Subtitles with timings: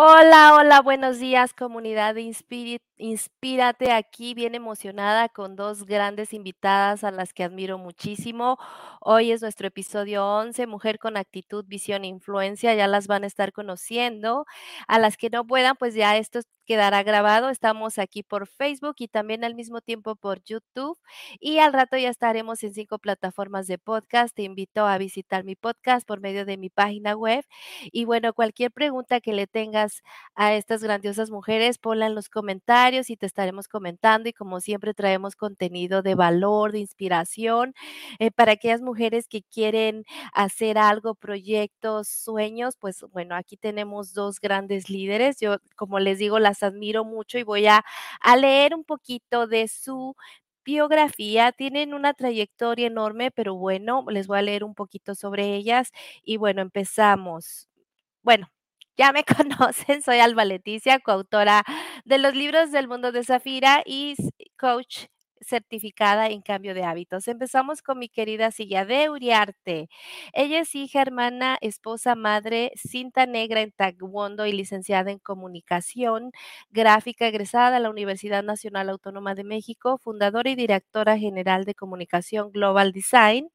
[0.00, 2.20] Hola, hola, buenos días, comunidad de
[2.98, 3.90] Inspírate.
[3.90, 8.58] Aquí bien emocionada con dos grandes invitadas a las que admiro muchísimo.
[9.00, 12.76] Hoy es nuestro episodio 11, Mujer con actitud, visión e influencia.
[12.76, 14.46] Ya las van a estar conociendo.
[14.86, 16.38] A las que no puedan, pues ya esto
[16.68, 17.48] quedará grabado.
[17.48, 20.98] Estamos aquí por Facebook y también al mismo tiempo por YouTube.
[21.40, 24.34] Y al rato ya estaremos en cinco plataformas de podcast.
[24.36, 27.42] Te invito a visitar mi podcast por medio de mi página web.
[27.90, 30.02] Y bueno, cualquier pregunta que le tengas
[30.34, 34.28] a estas grandiosas mujeres, ponla en los comentarios y te estaremos comentando.
[34.28, 37.72] Y como siempre traemos contenido de valor, de inspiración,
[38.18, 44.38] eh, para aquellas mujeres que quieren hacer algo, proyectos, sueños, pues bueno, aquí tenemos dos
[44.38, 45.40] grandes líderes.
[45.40, 47.84] Yo, como les digo, las admiro mucho y voy a,
[48.20, 50.14] a leer un poquito de su
[50.64, 55.90] biografía, tienen una trayectoria enorme, pero bueno, les voy a leer un poquito sobre ellas
[56.22, 57.68] y bueno, empezamos.
[58.22, 58.50] Bueno,
[58.96, 61.64] ya me conocen, soy Alba Leticia, coautora
[62.04, 64.16] de los libros del mundo de Zafira y
[64.58, 65.06] coach
[65.40, 67.28] certificada en cambio de hábitos.
[67.28, 69.88] Empezamos con mi querida Silla de Uriarte.
[70.32, 76.32] Ella es hija, hermana, esposa, madre, cinta negra en taekwondo y licenciada en comunicación
[76.70, 82.50] gráfica, egresada a la Universidad Nacional Autónoma de México, fundadora y directora general de comunicación
[82.52, 83.50] Global Design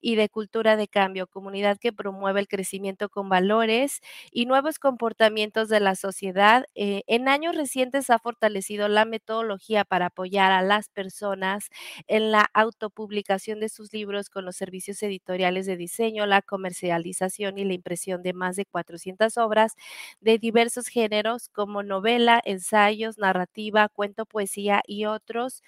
[0.00, 5.68] y de cultura de cambio, comunidad que promueve el crecimiento con valores y nuevos comportamientos
[5.68, 6.64] de la sociedad.
[6.74, 11.25] Eh, en años recientes ha fortalecido la metodología para apoyar a las personas
[12.06, 17.64] en la autopublicación de sus libros con los servicios editoriales de diseño, la comercialización y
[17.64, 19.74] la impresión de más de 400 obras
[20.20, 25.62] de diversos géneros como novela, ensayos, narrativa, cuento, poesía y otros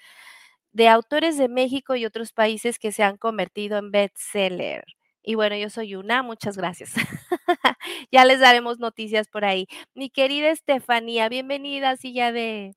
[0.71, 4.83] de autores de México y otros países que se han convertido en bestseller.
[5.23, 6.93] Y bueno, yo soy una, muchas gracias.
[8.11, 9.67] ya les daremos noticias por ahí.
[9.93, 12.73] Mi querida Estefanía, bienvenida, silla de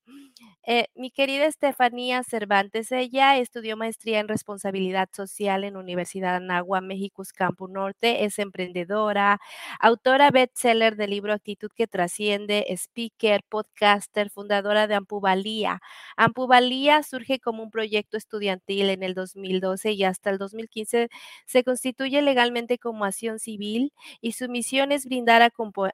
[0.64, 7.22] eh, mi querida Estefanía Cervantes, ella estudió maestría en responsabilidad social en Universidad Anagua, México,
[7.34, 9.40] Campo Norte, es emprendedora,
[9.80, 15.80] autora bestseller del libro Actitud que trasciende, speaker, podcaster, fundadora de Ampuvalía.
[16.16, 21.08] Ampuvalía surge como un proyecto estudiantil en el 2012 y hasta el 2015
[21.46, 25.42] se constituye legalmente como acción civil y su misión es brindar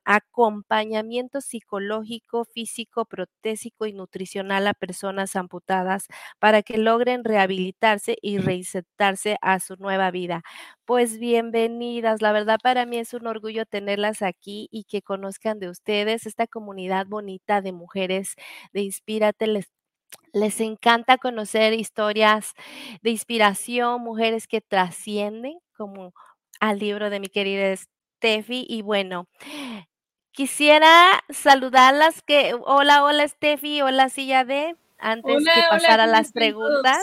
[0.05, 6.07] acompañamiento psicológico, físico, protésico y nutricional a personas amputadas
[6.39, 10.43] para que logren rehabilitarse y reinsertarse a su nueva vida.
[10.85, 15.69] Pues bienvenidas, la verdad para mí es un orgullo tenerlas aquí y que conozcan de
[15.69, 18.35] ustedes esta comunidad bonita de mujeres
[18.73, 19.47] de Inspírate.
[19.47, 19.67] Les
[20.33, 22.53] les encanta conocer historias
[23.03, 26.13] de inspiración, mujeres que trascienden, como
[26.61, 28.67] al libro de mi querida Steffi.
[28.69, 29.29] Y bueno,
[30.39, 37.01] Quisiera saludarlas que hola, hola Steffi, hola Silla de, antes que pasar a las preguntas.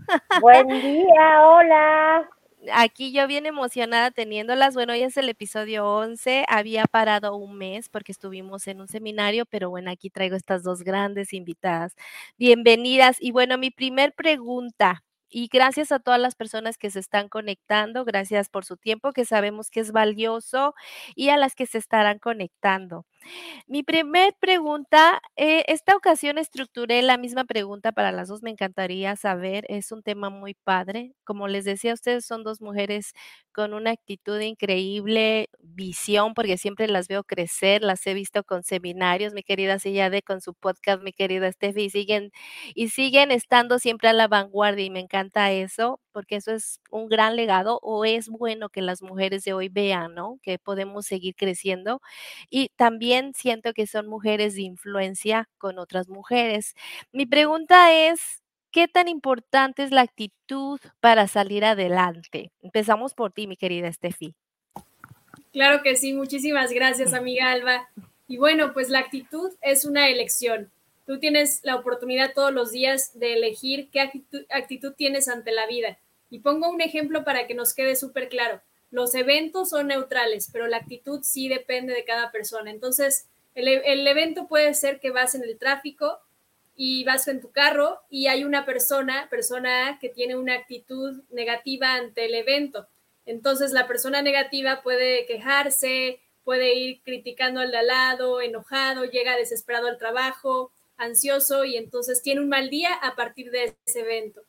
[0.42, 2.28] Buen día, hola.
[2.72, 4.74] Aquí yo bien emocionada teniéndolas.
[4.74, 6.44] Bueno, hoy es el episodio 11.
[6.48, 10.82] Había parado un mes porque estuvimos en un seminario, pero bueno, aquí traigo estas dos
[10.82, 11.94] grandes invitadas.
[12.36, 13.18] Bienvenidas.
[13.20, 18.04] Y bueno, mi primer pregunta, y gracias a todas las personas que se están conectando,
[18.04, 20.74] gracias por su tiempo, que sabemos que es valioso,
[21.14, 23.06] y a las que se estarán conectando.
[23.66, 29.16] Mi primer pregunta, eh, esta ocasión estructuré la misma pregunta para las dos, me encantaría
[29.16, 31.14] saber, es un tema muy padre.
[31.24, 33.12] Como les decía, ustedes son dos mujeres
[33.52, 39.32] con una actitud increíble, visión, porque siempre las veo crecer, las he visto con seminarios,
[39.34, 39.78] mi querida
[40.10, 42.30] de con su podcast, mi querida Steffi, y siguen,
[42.74, 45.15] y siguen estando siempre a la vanguardia y me encanta
[45.50, 49.68] eso, porque eso es un gran legado o es bueno que las mujeres de hoy
[49.68, 50.38] vean, ¿no?
[50.42, 52.00] Que podemos seguir creciendo.
[52.50, 56.74] Y también siento que son mujeres de influencia con otras mujeres.
[57.12, 62.52] Mi pregunta es, ¿qué tan importante es la actitud para salir adelante?
[62.60, 64.34] Empezamos por ti, mi querida Steffi.
[65.52, 67.88] Claro que sí, muchísimas gracias, amiga Alba.
[68.28, 70.70] Y bueno, pues la actitud es una elección.
[71.06, 75.98] Tú tienes la oportunidad todos los días de elegir qué actitud, tienes ante la vida.
[76.30, 78.60] Y pongo un ejemplo para que nos quede súper claro
[78.90, 82.70] los eventos son neutrales, pero la actitud sí depende de cada persona.
[82.70, 86.20] Entonces, el, el, evento puede ser que vas en el tráfico
[86.76, 91.22] y vas en tu carro y hay una persona, persona A, que tiene una actitud
[91.30, 92.86] negativa ante el evento.
[93.24, 99.36] Entonces, la persona negativa puede quejarse, puede ir criticando al de al lado, enojado, llega
[99.36, 104.42] desesperado al trabajo, ansioso y entonces tiene un mal día a partir de ese evento.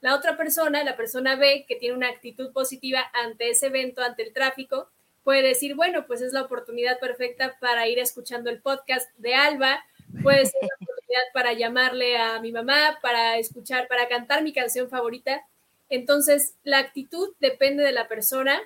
[0.00, 4.22] La otra persona, la persona B, que tiene una actitud positiva ante ese evento, ante
[4.22, 4.90] el tráfico,
[5.24, 9.84] puede decir, bueno, pues es la oportunidad perfecta para ir escuchando el podcast de Alba,
[10.22, 14.88] puede ser la oportunidad para llamarle a mi mamá, para escuchar, para cantar mi canción
[14.88, 15.44] favorita.
[15.88, 18.60] Entonces, la actitud depende de la persona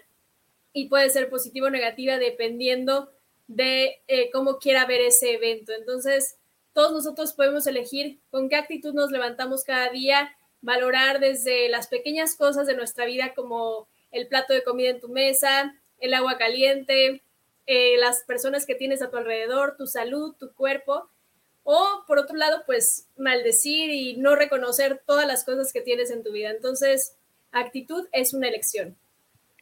[0.73, 3.11] y puede ser positiva o negativa dependiendo
[3.47, 5.73] de eh, cómo quiera ver ese evento.
[5.73, 6.37] Entonces,
[6.73, 12.37] todos nosotros podemos elegir con qué actitud nos levantamos cada día, valorar desde las pequeñas
[12.37, 17.23] cosas de nuestra vida como el plato de comida en tu mesa, el agua caliente,
[17.67, 21.09] eh, las personas que tienes a tu alrededor, tu salud, tu cuerpo.
[21.65, 26.25] O por otro lado, pues maldecir y no reconocer todas las cosas que tienes en
[26.25, 26.51] tu vida.
[26.51, 27.17] Entonces,
[27.53, 28.97] actitud es una elección.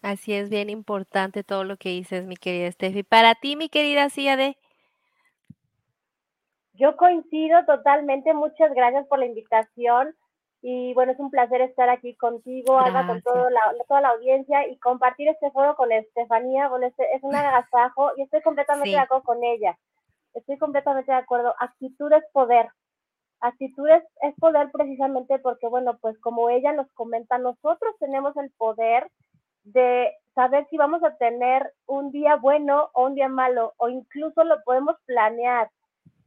[0.02, 3.02] Así es, bien importante todo lo que dices, mi querida Steffi.
[3.02, 4.56] Para ti, mi querida de
[6.80, 8.32] Yo coincido totalmente.
[8.32, 10.16] Muchas gracias por la invitación.
[10.62, 14.66] Y bueno, es un placer estar aquí contigo, Alba, con toda la, toda la audiencia
[14.66, 16.70] y compartir este foro con Estefanía.
[16.70, 19.76] Con este, es un agasajo y estoy completamente de acuerdo con ella.
[20.32, 21.54] Estoy completamente de acuerdo.
[21.58, 22.68] Actitud es poder.
[23.40, 28.50] Actitud es, es poder precisamente porque, bueno, pues como ella nos comenta, nosotros tenemos el
[28.52, 29.10] poder
[29.64, 34.44] de saber si vamos a tener un día bueno o un día malo, o incluso
[34.44, 35.70] lo podemos planear.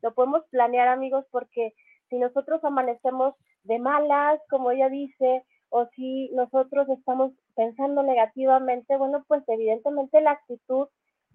[0.03, 1.73] Lo podemos planear, amigos, porque
[2.09, 3.33] si nosotros amanecemos
[3.63, 10.31] de malas, como ella dice, o si nosotros estamos pensando negativamente, bueno, pues evidentemente la
[10.31, 10.89] actitud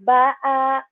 [0.06, 0.86] va a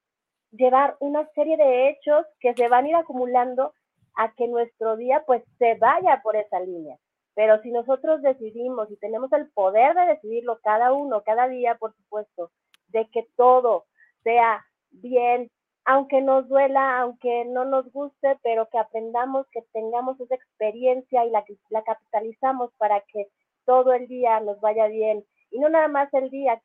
[0.52, 3.74] llevar una serie de hechos que se van a ir acumulando
[4.16, 6.96] a que nuestro día pues se vaya por esa línea.
[7.34, 11.94] Pero si nosotros decidimos y tenemos el poder de decidirlo cada uno, cada día, por
[11.94, 12.50] supuesto,
[12.88, 13.84] de que todo
[14.22, 15.50] sea bien,
[15.86, 21.30] aunque nos duela, aunque no nos guste, pero que aprendamos, que tengamos esa experiencia y
[21.30, 23.28] la, la capitalizamos para que
[23.64, 25.24] todo el día nos vaya bien.
[25.52, 26.60] Y no nada más el día,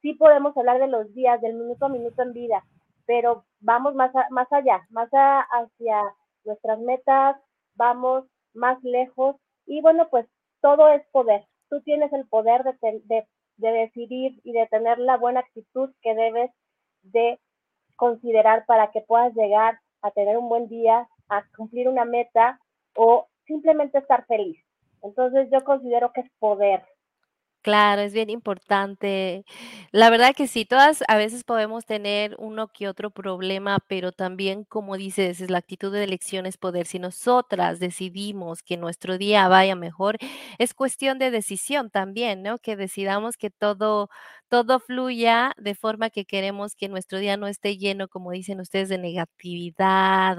[0.00, 2.64] sí podemos hablar de los días, del minuto a minuto en vida,
[3.06, 6.02] pero vamos más, más allá, más hacia
[6.44, 7.36] nuestras metas,
[7.74, 8.24] vamos
[8.54, 10.26] más lejos y bueno, pues
[10.62, 11.44] todo es poder.
[11.68, 13.26] Tú tienes el poder de, de,
[13.58, 16.50] de decidir y de tener la buena actitud que debes
[17.02, 17.38] de
[17.96, 22.60] considerar para que puedas llegar a tener un buen día, a cumplir una meta
[22.94, 24.58] o simplemente estar feliz.
[25.02, 26.82] Entonces yo considero que es poder,
[27.64, 29.46] Claro, es bien importante.
[29.90, 34.64] La verdad que sí, todas a veces podemos tener uno que otro problema, pero también,
[34.64, 36.84] como dices, es la actitud de elección es poder.
[36.86, 40.18] Si nosotras decidimos que nuestro día vaya mejor,
[40.58, 42.58] es cuestión de decisión también, ¿no?
[42.58, 44.10] Que decidamos que todo,
[44.48, 48.88] todo fluya de forma que queremos que nuestro día no esté lleno, como dicen ustedes,
[48.88, 50.38] de negatividad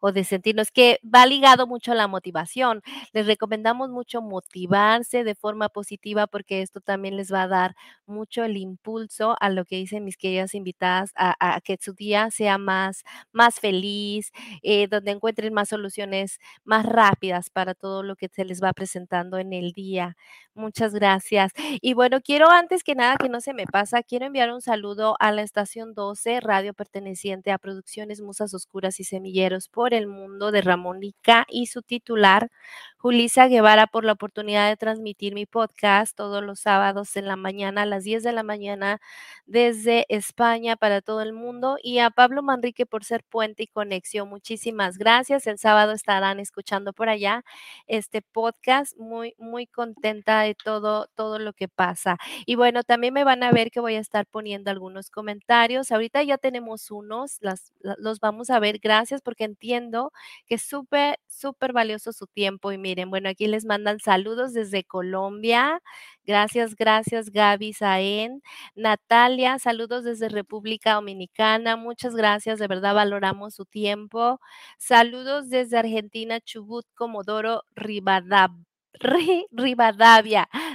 [0.00, 2.82] o, de sentirnos que va ligado mucho a la motivación.
[3.12, 7.76] Les recomendamos mucho motivarse de forma positiva porque esto también les va a dar
[8.06, 12.58] mucho el impulso a lo que dicen mis queridas invitadas, a, que su día sea
[12.58, 13.02] más,
[13.32, 14.30] más feliz,
[14.62, 19.38] eh, donde encuentren más soluciones más rápidas para todo lo que se les va presentando
[19.38, 20.16] en el día.
[20.54, 21.52] Muchas gracias.
[21.82, 25.16] Y bueno, quiero antes que nada, que no se me pasa, quiero enviar un saludo
[25.18, 30.52] a la estación 12, radio perteneciente a Producciones Musas Oscuras y Semilleros por el Mundo
[30.52, 32.50] de Ramónica y su titular,
[32.98, 37.82] Julisa Guevara, por la oportunidad de transmitir mi podcast todos los sábados en la mañana,
[37.82, 39.00] a las 10 de la mañana,
[39.46, 41.76] desde España para todo el mundo.
[41.82, 44.28] Y a Pablo Manrique por ser puente y conexión.
[44.28, 45.46] Muchísimas gracias.
[45.46, 47.44] El sábado estarán escuchando por allá
[47.86, 48.98] este podcast.
[48.98, 52.18] Muy, muy contenta de todo, todo lo que pasa.
[52.44, 55.92] Y bueno, también me van a ver que voy a estar poniendo algunos comentarios.
[55.92, 57.38] Ahorita ya tenemos unos,
[57.80, 58.78] los vamos a ver.
[58.78, 60.12] Gracias porque entiendo
[60.46, 62.72] que es súper, súper valioso su tiempo.
[62.72, 65.80] Y miren, bueno, aquí les mandan saludos desde Colombia.
[66.24, 68.42] Gracias, gracias Gaby Saén.
[68.74, 71.76] Natalia, saludos desde República Dominicana.
[71.76, 74.40] Muchas gracias, de verdad valoramos su tiempo.
[74.78, 78.75] Saludos desde Argentina, Chubut, Comodoro, Rivadavia.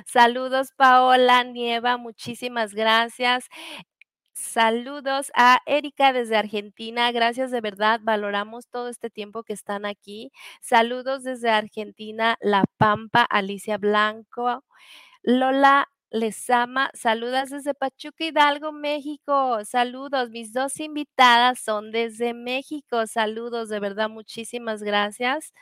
[0.05, 3.45] Saludos, Paola Nieva, muchísimas gracias.
[4.33, 7.11] Saludos a Erika desde Argentina.
[7.11, 7.99] Gracias de verdad.
[8.03, 10.31] Valoramos todo este tiempo que están aquí.
[10.61, 14.63] Saludos desde Argentina, La Pampa, Alicia Blanco.
[15.23, 19.63] Lola Lezama, saludas desde Pachuca Hidalgo, México.
[19.65, 23.07] Saludos, mis dos invitadas son desde México.
[23.07, 25.53] Saludos, de verdad, muchísimas gracias.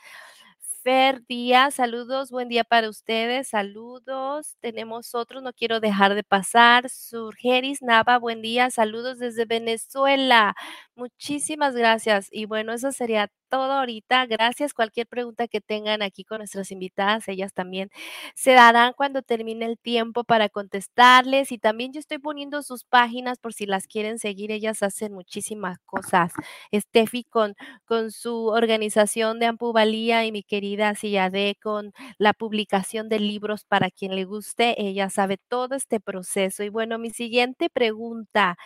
[0.90, 4.56] Fer Díaz, saludos, buen día para ustedes, saludos.
[4.60, 6.90] Tenemos otros, no quiero dejar de pasar.
[6.90, 10.56] Surgeris Nava, buen día, saludos desde Venezuela.
[10.96, 12.26] Muchísimas gracias.
[12.32, 14.26] Y bueno, eso sería todo ahorita.
[14.26, 14.72] Gracias.
[14.74, 17.90] Cualquier pregunta que tengan aquí con nuestras invitadas, ellas también
[18.34, 21.52] se darán cuando termine el tiempo para contestarles.
[21.52, 24.52] Y también yo estoy poniendo sus páginas por si las quieren seguir.
[24.52, 26.32] Ellas hacen muchísimas cosas.
[26.74, 27.54] Steffi con,
[27.84, 33.90] con su organización de Ampuvalía y mi querida Cillade con la publicación de libros para
[33.90, 34.80] quien le guste.
[34.80, 36.62] Ella sabe todo este proceso.
[36.64, 38.56] Y bueno, mi siguiente pregunta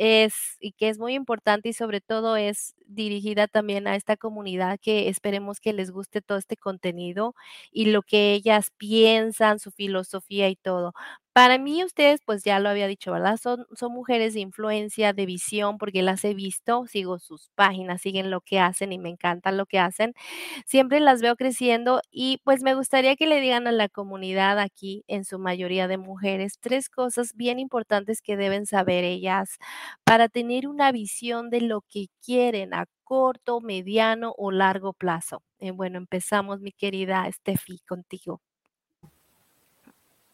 [0.00, 4.78] es, y que es muy importante y sobre todo es dirigida también a esta comunidad
[4.80, 7.34] que esperemos que les guste todo este contenido
[7.70, 10.94] y lo que ellas piensan, su filosofía y todo.
[11.40, 13.38] Para mí, ustedes, pues ya lo había dicho, ¿verdad?
[13.38, 18.42] Son, mujeres de influencia, de visión, porque las he visto, sigo sus páginas, siguen lo
[18.42, 20.12] que hacen y me encanta lo que hacen.
[20.66, 25.02] Siempre las veo creciendo y pues me gustaría que le digan a la comunidad aquí,
[25.08, 29.56] en su mayoría de mujeres, tres cosas bien importantes que deben saber ellas
[30.04, 35.42] para tener una visión de lo que quieren a corto, mediano o largo plazo.
[35.58, 38.40] Eh, bueno, empezamos, mi querida Steffi, contigo.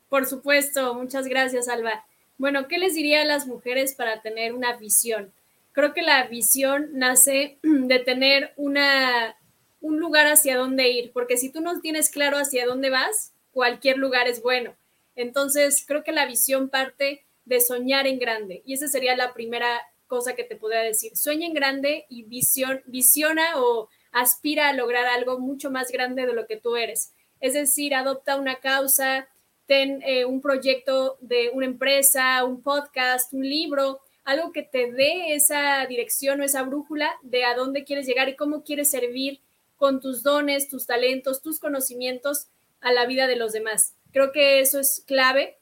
[0.08, 2.04] Por supuesto, muchas gracias, Alba.
[2.38, 5.32] Bueno, ¿qué les diría a las mujeres para tener una visión?
[5.72, 9.36] Creo que la visión nace de tener una,
[9.80, 13.98] un lugar hacia dónde ir, porque si tú no tienes claro hacia dónde vas, cualquier
[13.98, 14.74] lugar es bueno.
[15.16, 19.80] Entonces, creo que la visión parte de soñar en grande y esa sería la primera
[20.06, 21.16] cosa que te podría decir.
[21.16, 26.32] Sueña en grande y visión, visiona o aspira a lograr algo mucho más grande de
[26.32, 27.12] lo que tú eres.
[27.40, 29.28] Es decir, adopta una causa,
[29.66, 35.34] ten eh, un proyecto de una empresa, un podcast, un libro, algo que te dé
[35.34, 39.40] esa dirección o esa brújula de a dónde quieres llegar y cómo quieres servir
[39.76, 42.48] con tus dones, tus talentos, tus conocimientos
[42.80, 43.94] a la vida de los demás.
[44.12, 45.58] Creo que eso es clave.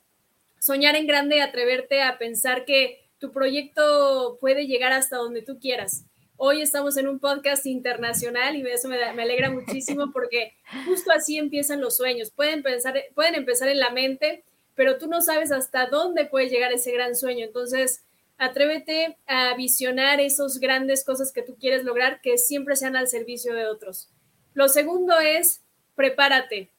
[0.60, 6.04] Soñar en grande, atreverte a pensar que tu proyecto puede llegar hasta donde tú quieras.
[6.36, 10.52] Hoy estamos en un podcast internacional y eso me, alegra muchísimo porque
[10.84, 12.30] justo así empiezan los sueños.
[12.30, 14.42] Pueden, pensar, pueden empezar en la mente,
[14.74, 17.46] pero tú no sabes hasta dónde puede llegar ese gran sueño.
[17.46, 18.02] Entonces,
[18.36, 23.54] atrévete a visionar esas grandes cosas que tú quieres lograr que siempre sean al servicio
[23.54, 24.10] de otros.
[24.54, 25.62] Lo segundo es,
[25.94, 26.70] prepárate,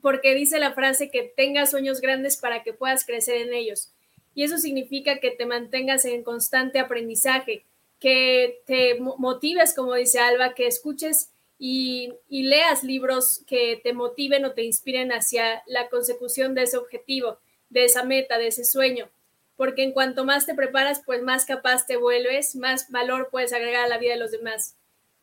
[0.00, 3.92] porque dice la frase que tengas sueños grandes para que puedas crecer en ellos.
[4.34, 7.66] Y eso significa que te mantengas en constante aprendizaje
[8.00, 14.52] que te motives, como dice Alba, que escuches y, leas libros que te motiven o
[14.52, 17.38] te inspiren hacia la consecución de ese objetivo,
[17.70, 19.08] de esa meta, de ese sueño.
[19.56, 23.84] Porque en cuanto más te preparas, pues más capaz te vuelves, más valor puedes agregar
[23.84, 24.76] a la vida de los demás.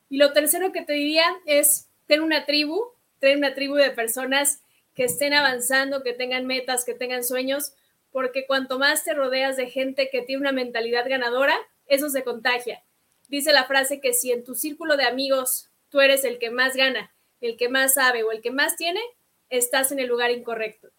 [0.10, 2.88] Y lo tercero que te diría es tener una tribu,
[3.20, 4.62] tener una tribu de personas
[4.96, 7.74] que estén avanzando, que tengan metas, que tengan sueños,
[8.12, 11.56] porque cuanto más te rodeas de gente que tiene una mentalidad ganadora,
[11.94, 12.84] eso se contagia.
[13.28, 16.76] Dice la frase que si en tu círculo de amigos tú eres el que más
[16.76, 19.02] gana, el que más sabe o el que más tiene,
[19.50, 20.90] estás en el lugar incorrecto.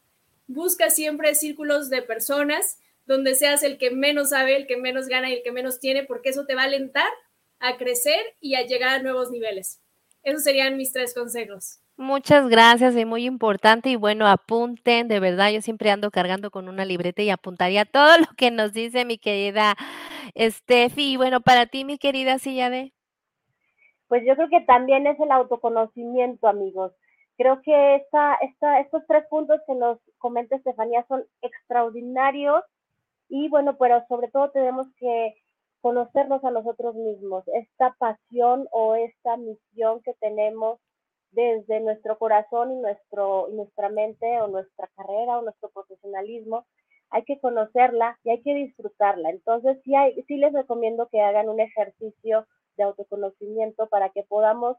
[0.46, 5.30] Busca siempre círculos de personas donde seas el que menos sabe, el que menos gana
[5.30, 7.10] y el que menos tiene, porque eso te va a alentar
[7.58, 9.80] a crecer y a llegar a nuevos niveles.
[10.22, 11.80] Esos serían mis tres consejos.
[11.96, 16.68] Muchas gracias, es muy importante y bueno, apunten, de verdad, yo siempre ando cargando con
[16.68, 19.76] una libreta y apuntaría todo lo que nos dice mi querida
[20.36, 21.12] Steffi.
[21.12, 22.92] Y bueno, para ti, mi querida de
[24.08, 26.92] Pues yo creo que también es el autoconocimiento, amigos.
[27.36, 32.62] Creo que esta, esta, estos tres puntos que nos comenta Estefanía son extraordinarios
[33.28, 35.34] y bueno, pero sobre todo tenemos que
[35.80, 40.80] conocernos a nosotros mismos, esta pasión o esta misión que tenemos
[41.34, 46.66] desde nuestro corazón y, nuestro, nuestra mente o nuestra carrera o nuestro profesionalismo,
[47.10, 49.30] hay que conocerla y hay que disfrutarla.
[49.30, 54.76] Entonces, sí, hay, sí les recomiendo que hagan un ejercicio de autoconocimiento para que podamos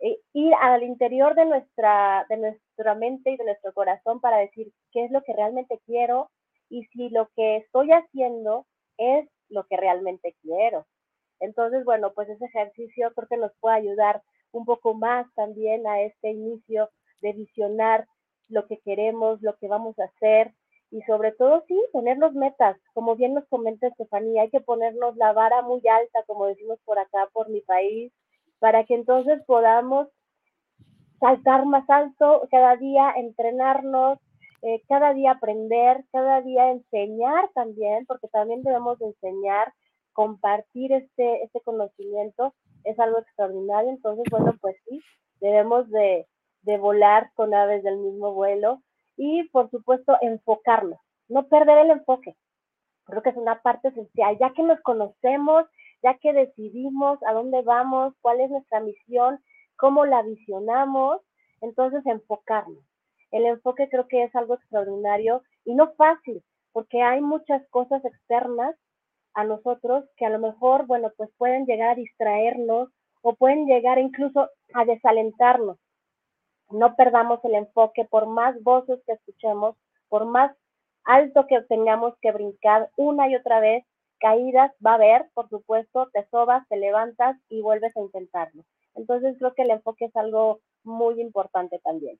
[0.00, 4.72] eh, ir al interior de nuestra, de nuestra mente y de nuestro corazón para decir
[4.92, 6.30] qué es lo que realmente quiero
[6.68, 8.66] y si lo que estoy haciendo
[8.98, 10.86] es lo que realmente quiero.
[11.40, 14.22] Entonces, bueno, pues ese ejercicio creo que nos puede ayudar
[14.54, 16.88] un poco más también a este inicio
[17.20, 18.06] de visionar
[18.48, 20.52] lo que queremos, lo que vamos a hacer
[20.90, 22.76] y sobre todo sí, ponernos metas.
[22.92, 26.98] Como bien nos comenta Estefanía, hay que ponernos la vara muy alta, como decimos por
[26.98, 28.12] acá, por mi país,
[28.60, 30.08] para que entonces podamos
[31.18, 34.18] saltar más alto cada día, entrenarnos,
[34.62, 39.72] eh, cada día aprender, cada día enseñar también, porque también debemos enseñar,
[40.12, 43.90] compartir este, este conocimiento es algo extraordinario.
[43.90, 45.02] Entonces, bueno, pues sí,
[45.40, 46.26] debemos de,
[46.78, 48.82] volar con aves del mismo vuelo
[49.16, 50.98] y, por supuesto, enfocarnos,
[51.28, 52.34] no perder el enfoque.
[53.04, 55.66] Creo que es una parte esencial, ya que nos conocemos,
[56.02, 59.38] ya que decidimos a dónde vamos, cuál es nuestra misión,
[59.76, 61.20] cómo la visionamos,
[61.60, 62.82] entonces enfocarnos.
[63.30, 68.74] El enfoque creo que es algo extraordinario y no fácil, porque hay muchas cosas externas
[69.34, 72.88] a nosotros que a lo mejor, bueno, pues pueden llegar a distraernos
[73.22, 75.78] o pueden llegar incluso a desalentarnos.
[76.70, 79.76] No perdamos el enfoque por más voces que escuchemos,
[80.08, 80.56] por más
[81.04, 83.84] alto que tengamos que brincar una y otra vez,
[84.20, 88.64] caídas va a haber, por supuesto, te sobas, te levantas y vuelves a intentarlo.
[88.94, 92.18] Entonces creo que el enfoque es algo muy importante también.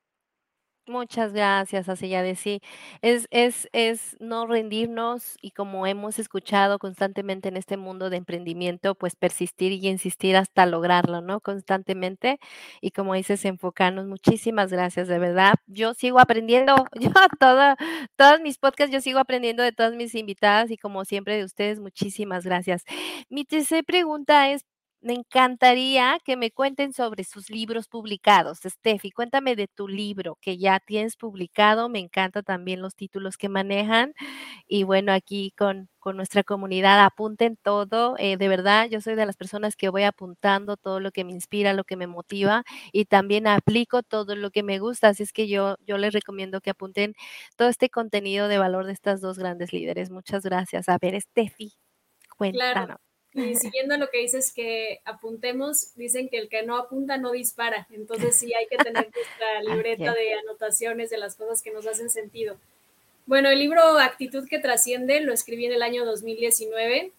[0.86, 2.60] Muchas gracias, así ya sí.
[3.00, 8.94] Es, es, es no rendirnos y como hemos escuchado constantemente en este mundo de emprendimiento,
[8.94, 11.40] pues persistir y insistir hasta lograrlo, ¿no?
[11.40, 12.38] Constantemente.
[12.82, 14.06] Y como dices, enfocarnos.
[14.06, 15.54] Muchísimas gracias, de verdad.
[15.66, 17.10] Yo sigo aprendiendo, yo
[17.40, 17.76] toda,
[18.16, 21.80] todos mis podcasts, yo sigo aprendiendo de todas mis invitadas y como siempre de ustedes,
[21.80, 22.84] muchísimas gracias.
[23.30, 24.66] Mi tercera pregunta es,
[25.04, 28.60] me encantaría que me cuenten sobre sus libros publicados.
[28.64, 31.90] Steffi, cuéntame de tu libro que ya tienes publicado.
[31.90, 34.14] Me encanta también los títulos que manejan.
[34.66, 38.16] Y bueno, aquí con, con nuestra comunidad apunten todo.
[38.18, 41.32] Eh, de verdad, yo soy de las personas que voy apuntando todo lo que me
[41.32, 45.08] inspira, lo que me motiva y también aplico todo lo que me gusta.
[45.08, 47.14] Así es que yo, yo les recomiendo que apunten
[47.56, 50.10] todo este contenido de valor de estas dos grandes líderes.
[50.10, 50.88] Muchas gracias.
[50.88, 51.74] A ver, Steffi,
[52.38, 53.03] cuéntanos.
[53.34, 57.88] Y siguiendo lo que dices que apuntemos, dicen que el que no apunta no dispara.
[57.90, 62.10] Entonces sí hay que tener nuestra libreta de anotaciones de las cosas que nos hacen
[62.10, 62.56] sentido.
[63.26, 67.10] Bueno, el libro Actitud que trasciende lo escribí en el año 2019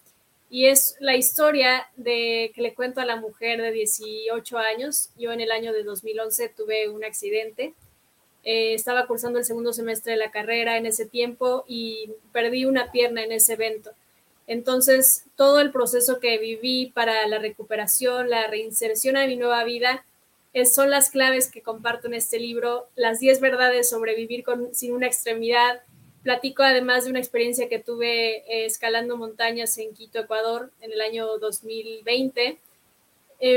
[0.50, 5.10] y es la historia de que le cuento a la mujer de 18 años.
[5.18, 7.74] Yo en el año de 2011 tuve un accidente.
[8.44, 12.92] Eh, estaba cursando el segundo semestre de la carrera en ese tiempo y perdí una
[12.92, 13.92] pierna en ese evento.
[14.48, 20.06] Entonces, todo el proceso que viví para la recuperación, la reinserción a mi nueva vida,
[20.64, 24.94] son las claves que comparto en este libro, las 10 verdades sobre vivir con, sin
[24.94, 25.82] una extremidad.
[26.24, 31.02] Platico además de una experiencia que tuve eh, escalando montañas en Quito, Ecuador, en el
[31.02, 32.58] año 2020,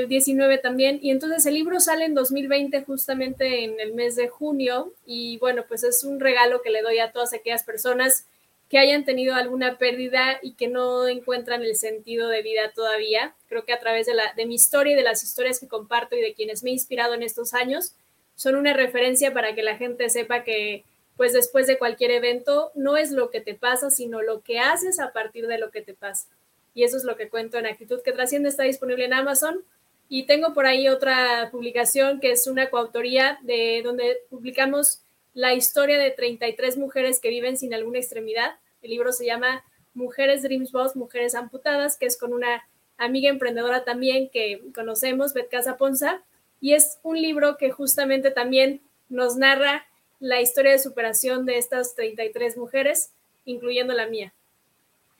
[0.09, 0.99] 19 eh, también.
[1.01, 4.93] Y entonces el libro sale en 2020, justamente en el mes de junio.
[5.07, 8.27] Y bueno, pues es un regalo que le doy a todas aquellas personas
[8.69, 13.35] que hayan tenido alguna pérdida y que no encuentran el sentido de vida todavía.
[13.49, 16.17] Creo que a través de, la, de mi historia y de las historias que comparto
[16.17, 17.95] y de quienes me he inspirado en estos años,
[18.35, 20.85] son una referencia para que la gente sepa que
[21.17, 25.01] pues después de cualquier evento no es lo que te pasa, sino lo que haces
[25.01, 26.29] a partir de lo que te pasa.
[26.75, 29.65] Y eso es lo que cuento en Actitud que Trasciende, está disponible en Amazon.
[30.09, 35.01] Y tengo por ahí otra publicación que es una coautoría de donde publicamos
[35.39, 38.57] la historia de 33 mujeres que viven sin alguna extremidad.
[38.83, 39.63] El libro se llama
[39.95, 45.49] Mujeres Dreams Boss, Mujeres Amputadas, que es con una amiga emprendedora también que conocemos, Bet
[45.49, 46.23] Casa Ponza,
[46.61, 49.87] y es un libro que justamente también nos narra
[50.19, 54.33] la historia de superación de estas 33 mujeres, incluyendo la mía.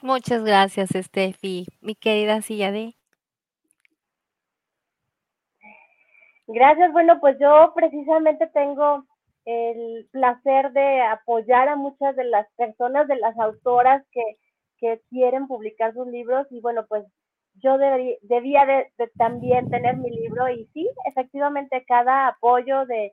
[0.03, 1.65] Muchas gracias, Steffi.
[1.81, 2.97] Mi querida Sillade.
[6.49, 6.91] Gracias.
[6.91, 9.07] Bueno, pues yo precisamente tengo
[9.49, 14.23] el placer de apoyar a muchas de las personas, de las autoras que,
[15.11, 17.05] quieren publicar sus libros y bueno, pues
[17.55, 23.13] yo debía de, también tener mi libro y sí, efectivamente cada apoyo de,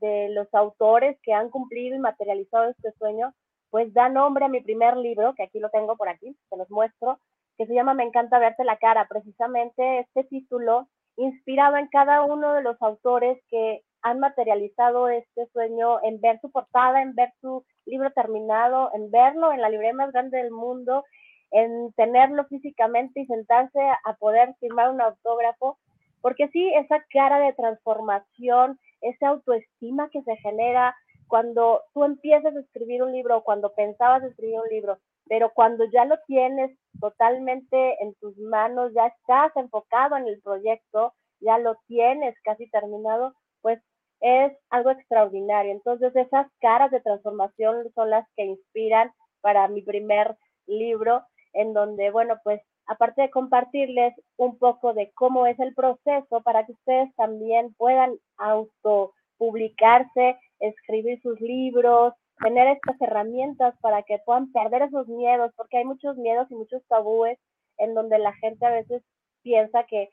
[0.00, 3.32] de los autores que han cumplido y materializado este sueño,
[3.70, 6.68] pues da nombre a mi primer libro, que aquí lo tengo por aquí, te los
[6.70, 7.20] muestro,
[7.56, 9.06] que se llama Me encanta verte la cara.
[9.08, 16.00] Precisamente este título inspirado en cada uno de los autores que han materializado este sueño
[16.04, 20.12] en ver su portada, en ver su libro terminado, en verlo en la librería más
[20.12, 21.04] grande del mundo,
[21.50, 25.78] en tenerlo físicamente y sentarse a poder firmar un autógrafo,
[26.20, 30.94] porque sí, esa cara de transformación, esa autoestima que se genera
[31.26, 35.84] cuando tú empiezas a escribir un libro o cuando pensabas escribir un libro, pero cuando
[35.92, 41.74] ya lo tienes totalmente en tus manos, ya estás enfocado en el proyecto, ya lo
[41.88, 43.82] tienes casi terminado, pues
[44.20, 45.72] es algo extraordinario.
[45.72, 52.10] Entonces esas caras de transformación son las que inspiran para mi primer libro, en donde,
[52.10, 57.14] bueno, pues aparte de compartirles un poco de cómo es el proceso para que ustedes
[57.16, 65.52] también puedan autopublicarse, escribir sus libros, tener estas herramientas para que puedan perder esos miedos,
[65.56, 67.38] porque hay muchos miedos y muchos tabúes
[67.78, 69.02] en donde la gente a veces
[69.42, 70.08] piensa que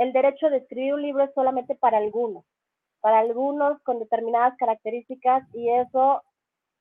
[0.00, 2.44] el derecho de escribir un libro es solamente para algunos,
[3.06, 6.24] para algunos con determinadas características y eso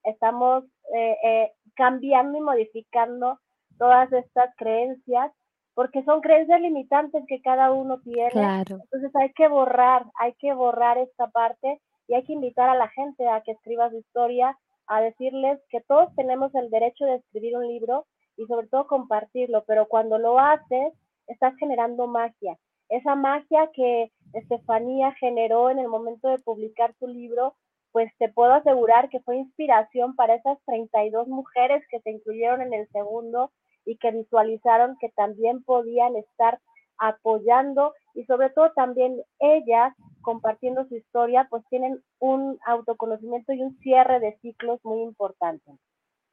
[0.04, 3.40] estamos eh, eh, cambiando y modificando
[3.78, 5.32] todas estas creencias
[5.76, 8.32] porque son creencias limitantes que cada uno tiene.
[8.34, 12.88] Entonces hay que borrar, hay que borrar esta parte y hay que invitar a la
[12.88, 14.58] gente a que escriba su historia,
[14.88, 19.64] a decirles que todos tenemos el derecho de escribir un libro y sobre todo compartirlo,
[19.68, 20.92] pero cuando lo haces,
[21.28, 22.58] estás generando magia.
[22.90, 27.56] Esa magia que Estefanía generó en el momento de publicar su libro,
[27.92, 32.74] pues te puedo asegurar que fue inspiración para esas 32 mujeres que se incluyeron en
[32.74, 33.52] el segundo
[33.86, 36.60] y que visualizaron que también podían estar
[36.98, 43.78] apoyando y sobre todo también ellas compartiendo su historia, pues tienen un autoconocimiento y un
[43.80, 45.72] cierre de ciclos muy importante.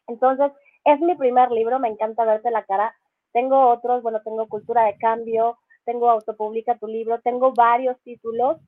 [0.08, 0.50] Entonces,
[0.84, 2.94] es mi primer libro, me encanta verte la cara.
[3.32, 8.58] Tengo otros, bueno, tengo Cultura de Cambio, tengo Autopublica tu libro, tengo varios títulos.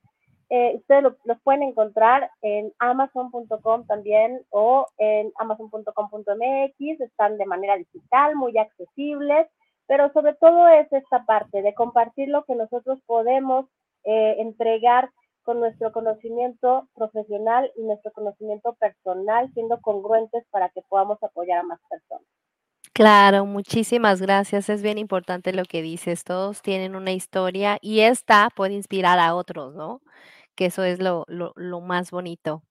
[0.49, 8.35] Eh, ustedes los pueden encontrar en amazon.com también o en amazon.com.mx, están de manera digital,
[8.35, 9.47] muy accesibles,
[9.87, 13.65] pero sobre todo es esta parte de compartir lo que nosotros podemos
[14.03, 15.09] eh, entregar
[15.43, 21.63] con nuestro conocimiento profesional y nuestro conocimiento personal, siendo congruentes para que podamos apoyar a
[21.63, 22.27] más personas.
[22.97, 24.69] Claro, muchísimas gracias.
[24.69, 26.23] Es bien importante lo que dices.
[26.23, 30.01] Todos tienen una historia y esta puede inspirar a otros, ¿no?
[30.55, 32.63] Que eso es lo, lo, lo más bonito.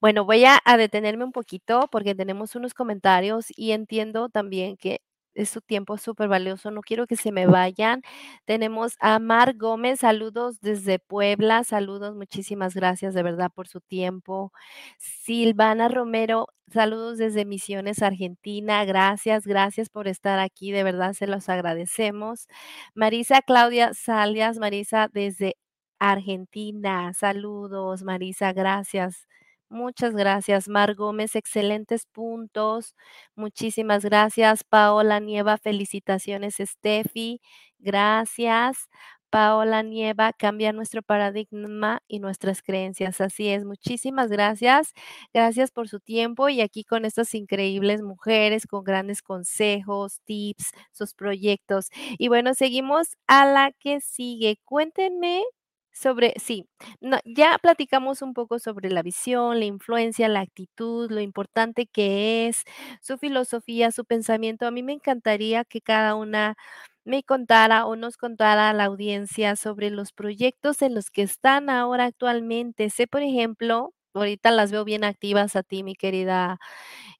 [0.00, 5.00] Bueno, voy a, a, detenerme un poquito porque tenemos unos comentarios y entiendo también que
[5.36, 8.02] es su tiempo súper valioso, no quiero que se me vayan.
[8.44, 14.52] Tenemos a Mar Gómez, saludos desde Puebla, saludos, muchísimas gracias de verdad por su tiempo.
[14.98, 21.48] Silvana Romero, saludos desde Misiones, Argentina, gracias, gracias por estar aquí, de verdad se los
[21.48, 22.48] agradecemos.
[22.94, 25.56] Marisa Claudia Salias, Marisa desde
[25.98, 29.26] Argentina, saludos, Marisa, gracias.
[29.70, 31.34] Muchas gracias, Mar Gómez.
[31.34, 32.94] Excelentes puntos.
[33.34, 35.58] Muchísimas gracias, Paola Nieva.
[35.58, 37.40] Felicitaciones, Steffi.
[37.78, 38.88] Gracias.
[39.28, 43.20] Paola Nieva, cambia nuestro paradigma y nuestras creencias.
[43.20, 44.92] Así es, muchísimas gracias.
[45.34, 51.12] Gracias por su tiempo y aquí con estas increíbles mujeres con grandes consejos, tips, sus
[51.12, 51.88] proyectos.
[52.18, 54.58] Y bueno, seguimos a la que sigue.
[54.64, 55.42] Cuéntenme
[55.96, 56.68] sobre, sí,
[57.24, 62.64] ya platicamos un poco sobre la visión, la influencia, la actitud, lo importante que es,
[63.00, 64.66] su filosofía, su pensamiento.
[64.66, 66.56] A mí me encantaría que cada una
[67.04, 71.70] me contara o nos contara a la audiencia sobre los proyectos en los que están
[71.70, 72.90] ahora actualmente.
[72.90, 76.58] Sé, por ejemplo, ahorita las veo bien activas a ti, mi querida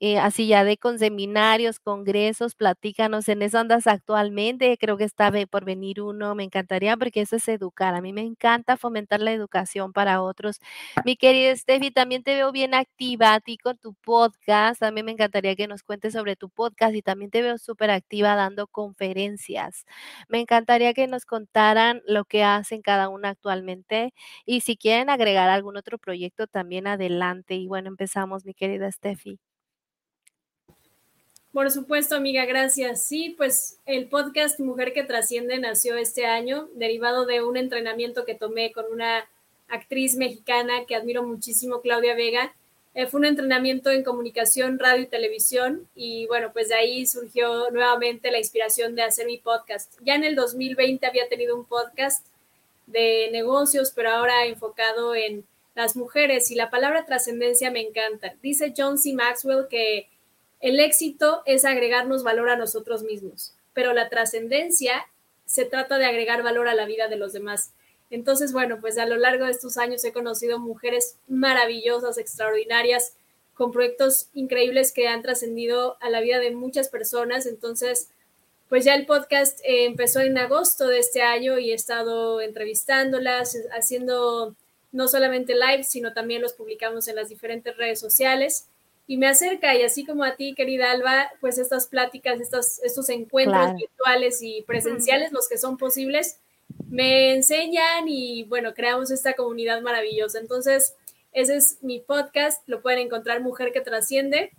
[0.00, 5.30] eh, así ya de con seminarios, congresos, platícanos, en eso andas actualmente, creo que está
[5.50, 9.32] por venir uno, me encantaría porque eso es educar, a mí me encanta fomentar la
[9.32, 10.60] educación para otros.
[11.04, 15.12] Mi querida Steffi, también te veo bien activa a ti con tu podcast, también me
[15.12, 19.84] encantaría que nos cuentes sobre tu podcast y también te veo súper activa dando conferencias.
[20.28, 24.12] Me encantaría que nos contaran lo que hacen cada una actualmente
[24.44, 27.54] y si quieren agregar algún otro proyecto también adelante.
[27.54, 29.38] Y bueno, empezamos, mi querida Steffi.
[31.56, 33.06] Por supuesto, amiga, gracias.
[33.06, 38.34] Sí, pues el podcast Mujer que Trasciende nació este año, derivado de un entrenamiento que
[38.34, 39.26] tomé con una
[39.66, 42.54] actriz mexicana que admiro muchísimo, Claudia Vega.
[42.92, 47.70] Eh, fue un entrenamiento en comunicación, radio y televisión y bueno, pues de ahí surgió
[47.70, 49.94] nuevamente la inspiración de hacer mi podcast.
[50.04, 52.26] Ya en el 2020 había tenido un podcast
[52.86, 58.34] de negocios, pero ahora enfocado en las mujeres y la palabra trascendencia me encanta.
[58.42, 59.14] Dice John C.
[59.14, 60.06] Maxwell que
[60.66, 65.06] el éxito es agregarnos valor a nosotros mismos, pero la trascendencia
[65.44, 67.70] se trata de agregar valor a la vida de los demás.
[68.10, 73.12] Entonces, bueno, pues a lo largo de estos años he conocido mujeres maravillosas, extraordinarias,
[73.54, 77.46] con proyectos increíbles que han trascendido a la vida de muchas personas.
[77.46, 78.08] Entonces,
[78.68, 83.56] pues ya el podcast eh, empezó en agosto de este año y he estado entrevistándolas,
[83.70, 84.56] haciendo
[84.90, 88.66] no solamente live, sino también los publicamos en las diferentes redes sociales
[89.06, 93.08] y me acerca y así como a ti, querida Alba, pues estas pláticas, estos, estos
[93.08, 96.40] encuentros virtuales y presenciales, los que son posibles,
[96.88, 100.38] me enseñan y bueno, creamos esta comunidad maravillosa.
[100.38, 100.94] Entonces,
[101.32, 104.52] ese es mi podcast, lo pueden encontrar Mujer que Trasciende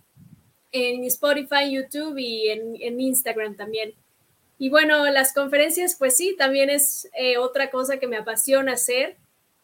[0.72, 3.94] en Spotify, YouTube y en, en Instagram también.
[4.58, 9.16] Y bueno, las conferencias, pues sí, también es eh, otra cosa que me apasiona hacer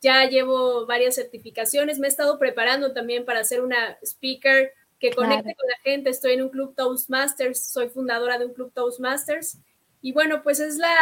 [0.05, 5.55] ya llevo varias certificaciones, me he estado preparando también para ser una speaker que conecte
[5.55, 6.11] con la gente.
[6.11, 9.57] Estoy en un club Toastmasters, soy fundadora de un club Toastmasters.
[10.03, 10.95] Y bueno, pues es la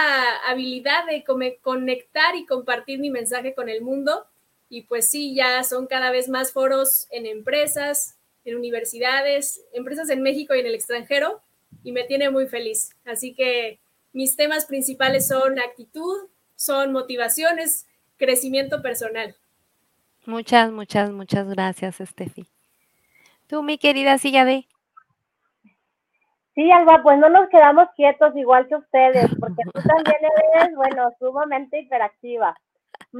[0.46, 1.24] habilidad de
[1.60, 4.24] conectar y compartir mi mensaje con el mundo.
[4.68, 10.22] Y pues sí, ya son cada vez más foros en empresas, en universidades, empresas en
[10.22, 11.42] México y en el extranjero.
[11.82, 12.90] Y me tiene muy feliz.
[13.04, 13.80] Así que
[14.12, 17.86] mis temas principales son actitud, son motivaciones,
[18.22, 19.34] crecimiento personal.
[20.26, 22.46] Muchas, muchas, muchas gracias, Estefi.
[23.48, 24.64] Tú, mi querida Silla de.
[26.54, 30.20] Sí, Alba, pues no nos quedamos quietos igual que ustedes, porque tú también
[30.54, 32.56] eres, bueno, sumamente hiperactiva.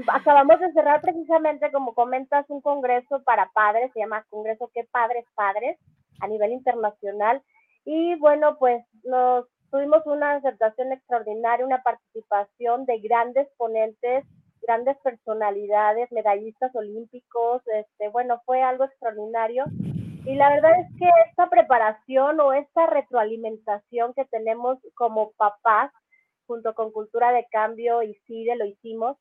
[0.06, 5.24] Acabamos de cerrar precisamente, como comentas, un congreso para padres, se llama Congreso ¿Qué Padres
[5.34, 5.78] Padres?
[6.20, 7.42] a nivel internacional.
[7.84, 14.24] Y bueno, pues nos tuvimos una aceptación extraordinaria, una participación de grandes ponentes,
[14.62, 19.64] grandes personalidades, medallistas olímpicos, este, bueno, fue algo extraordinario.
[20.24, 25.90] Y la verdad es que esta preparación o esta retroalimentación que tenemos como papás,
[26.46, 29.16] junto con Cultura de Cambio y CIDE, lo hicimos,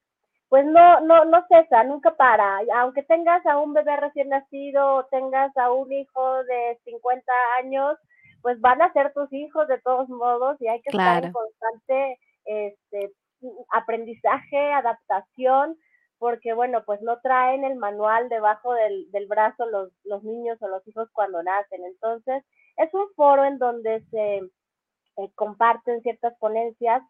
[0.49, 2.60] pues no, no, no cesa, nunca para.
[2.75, 7.97] Aunque tengas a un bebé recién nacido o tengas a un hijo de 50 años,
[8.41, 12.19] pues van a ser tus hijos de todos modos y hay que estar en constante
[12.45, 13.13] este,
[13.71, 15.77] aprendizaje, adaptación,
[16.17, 21.10] porque bueno, pues no traen el manual debajo del, brazo los, niños o los hijos
[21.13, 21.84] cuando nacen.
[21.84, 22.43] Entonces,
[22.77, 27.01] es un foro en donde se eh, comparten ciertas ponencias,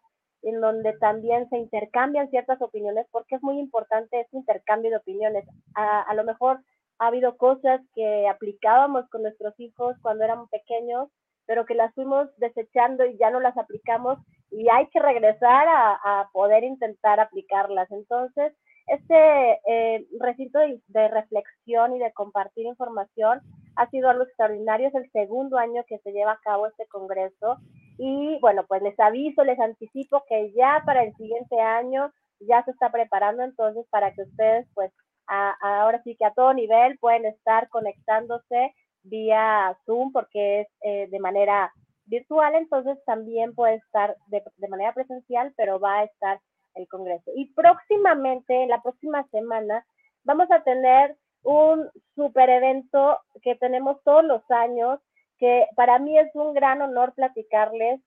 [0.42, 5.44] en donde también se intercambian ciertas opiniones, porque es muy importante ese intercambio de opiniones.
[5.74, 6.60] A, a lo mejor
[6.98, 11.08] ha habido cosas que aplicábamos con nuestros hijos cuando éramos pequeños
[11.46, 14.18] pero que las fuimos desechando y ya no las aplicamos
[14.52, 17.90] y hay que regresar a, poder intentar aplicarlas.
[17.90, 18.52] Entonces,
[18.86, 23.40] este eh, recinto de, reflexión y de compartir información
[23.76, 24.88] ha sido algo extraordinario.
[24.88, 27.56] Es el segundo año que se lleva a cabo este congreso.
[27.98, 32.72] Y bueno, pues les aviso, les anticipo que ya para el siguiente año ya se
[32.72, 34.92] está preparando entonces para que ustedes pues
[35.26, 41.20] ahora sí que a todo nivel pueden estar conectándose vía Zoom porque es eh, de
[41.20, 41.72] manera
[42.06, 46.40] virtual, entonces también puede estar de, manera presencial, pero va a estar
[46.74, 47.30] el Congreso.
[47.34, 49.84] Y próximamente, la próxima semana,
[50.24, 55.00] vamos a tener un super evento que tenemos todos los años,
[55.38, 58.00] que para mí es un gran honor platicarles,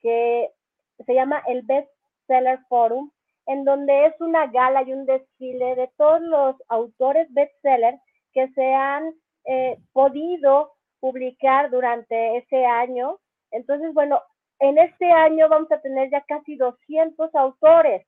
[0.00, 0.50] que
[1.06, 1.88] se llama el Best
[2.26, 3.10] Seller Forum,
[3.46, 7.98] en donde es una gala y un desfile de todos los autores bestseller
[8.32, 13.18] que se han eh, podido publicar durante ese año.
[13.52, 14.20] Entonces, bueno,
[14.58, 18.06] en este año vamos a tener ya casi 200 autores.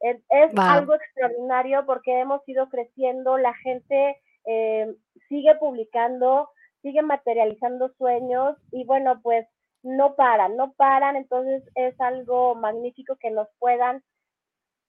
[0.00, 0.20] Es,
[0.56, 4.94] algo extraordinario porque hemos ido creciendo, la gente eh,
[5.28, 6.50] sigue publicando,
[6.82, 9.46] sigue materializando sueños y bueno, pues
[9.82, 14.02] no paran, no paran, entonces es algo magnífico que nos puedan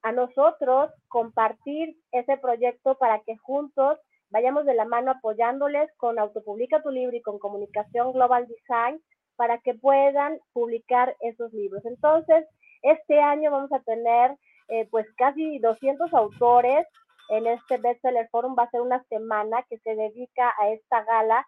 [0.02, 3.98] a nosotros compartir ese proyecto para que juntos
[4.30, 9.02] vayamos de la mano apoyándoles con Autopublica tu libro y con Comunicación Global Design
[9.36, 11.86] para que puedan publicar esos libros.
[11.86, 12.46] Entonces,
[12.82, 14.36] este año vamos a tener
[14.68, 16.86] eh, pues casi 200 autores
[17.30, 18.56] en este Bestseller Forum.
[18.58, 21.48] Va a ser una semana que se dedica a esta gala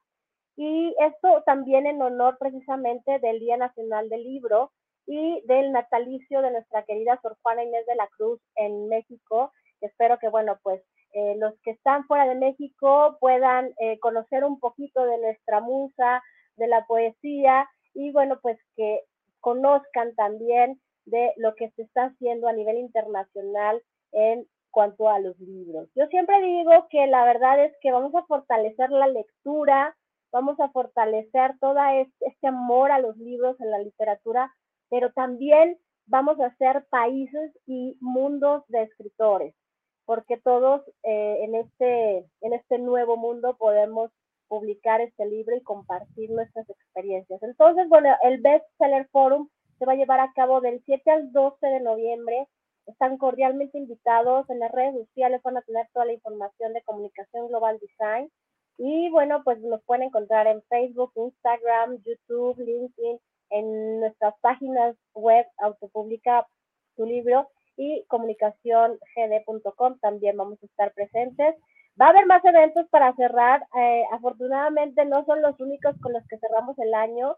[0.55, 4.71] y esto también en honor precisamente del Día Nacional del Libro
[5.05, 9.51] y del natalicio de nuestra querida Sor Juana Inés de la Cruz en México.
[9.81, 10.81] Espero que, bueno, pues
[11.13, 16.23] eh, los que están fuera de México puedan eh, conocer un poquito de nuestra musa,
[16.57, 19.01] de la poesía y bueno, pues que
[19.39, 23.81] conozcan también de lo que se está haciendo a nivel internacional
[24.11, 25.89] en cuanto a los libros.
[25.95, 29.97] Yo siempre digo que la verdad es que vamos a fortalecer la lectura,
[30.31, 31.79] vamos a fortalecer todo
[32.21, 34.53] este, amor a los libros, a la literatura,
[34.89, 39.55] pero también vamos a ser países y mundos de escritores
[40.07, 44.09] porque todos eh, en, este, en este nuevo mundo podemos
[44.47, 47.41] publicar este libro y compartir nuestras experiencias.
[47.43, 51.31] Entonces, bueno, el Best Seller Forum se va a llevar a cabo del 7 al
[51.31, 52.47] 12 de noviembre.
[52.85, 54.49] Están cordialmente invitados.
[54.49, 58.31] En las redes sociales van a tener toda la información de comunicación global design.
[58.77, 65.45] Y bueno, pues nos pueden encontrar en Facebook, Instagram, YouTube, LinkedIn, en nuestras páginas web,
[65.57, 66.47] Autopublica
[66.95, 71.55] tu libro y comunicaciongd.com también vamos a estar presentes.
[71.99, 73.65] Va a haber más eventos para cerrar.
[73.75, 77.35] Eh, afortunadamente no son los únicos con los que cerramos el año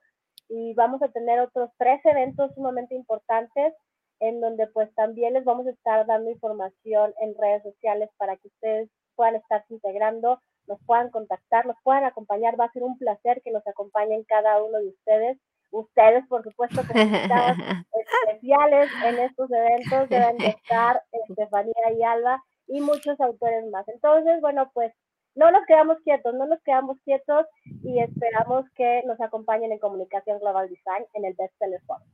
[0.50, 3.74] y vamos a tener otros tres eventos sumamente importantes
[4.20, 8.50] en donde pues también les vamos a estar dando información en redes sociales para que
[8.50, 12.60] ustedes puedan estarse integrando, nos puedan contactar, nos puedan acompañar.
[12.60, 15.38] Va a ser un placer que nos acompañen cada uno de ustedes
[15.72, 17.58] ustedes, por supuesto, como invitados
[18.26, 23.88] especiales en estos eventos deben de estar Estefanía y Alba y muchos autores más.
[23.90, 24.94] Entonces, bueno, pues
[25.36, 27.46] no nos quedamos quietos, no nos quedamos quietos
[27.84, 32.08] y esperamos que nos acompañen en Comunicación Global Design en el Bestseller Forum.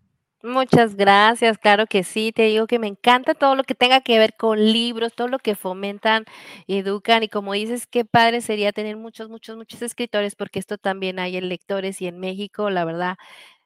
[0.43, 4.19] Muchas gracias, claro que sí, te digo que me encanta todo lo que tenga que
[4.19, 6.25] ver con libros, todo lo que fomentan,
[6.67, 11.17] educan y como dices, qué padre sería tener muchos, muchos, muchos escritores, porque esto también
[11.17, 13.15] hay en lectores y en México, la verdad,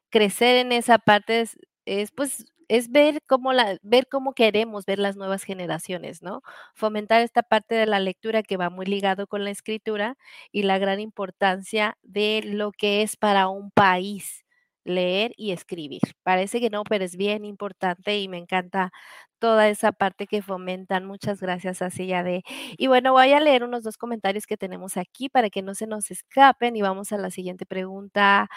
[0.08, 1.44] crecer en esa parte
[1.84, 6.42] es pues es ver cómo la ver cómo queremos ver las nuevas generaciones, ¿no?
[6.74, 10.16] Fomentar esta parte de la lectura que va muy ligado con la escritura
[10.52, 14.44] y la gran importancia de lo que es para un país
[14.84, 16.00] leer y escribir.
[16.22, 18.92] Parece que no, pero es bien importante y me encanta
[19.38, 21.04] toda esa parte que fomentan.
[21.06, 22.42] Muchas gracias, Asilla de.
[22.78, 25.86] Y bueno, voy a leer unos dos comentarios que tenemos aquí para que no se
[25.86, 28.48] nos escapen y vamos a la siguiente pregunta.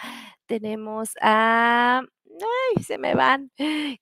[0.46, 2.02] Tenemos a
[2.40, 3.52] Ay, se me van.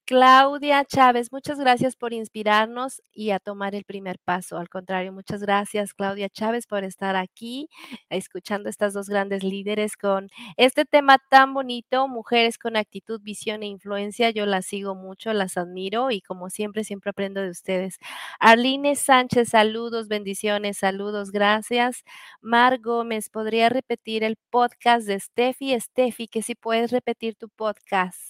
[0.06, 4.56] Claudia Chávez, muchas gracias por inspirarnos y a tomar el primer paso.
[4.56, 7.68] Al contrario, muchas gracias, Claudia Chávez, por estar aquí
[8.08, 13.66] escuchando estas dos grandes líderes con este tema tan bonito, mujeres con actitud, visión e
[13.66, 14.30] influencia.
[14.30, 17.98] Yo las sigo mucho, las admiro y como siempre, siempre aprendo de ustedes.
[18.40, 22.02] Arline Sánchez, saludos, bendiciones, saludos, gracias.
[22.40, 25.78] Mar Gómez, ¿podría repetir el podcast de Steffi?
[25.78, 28.21] Steffi, que si puedes repetir tu podcast.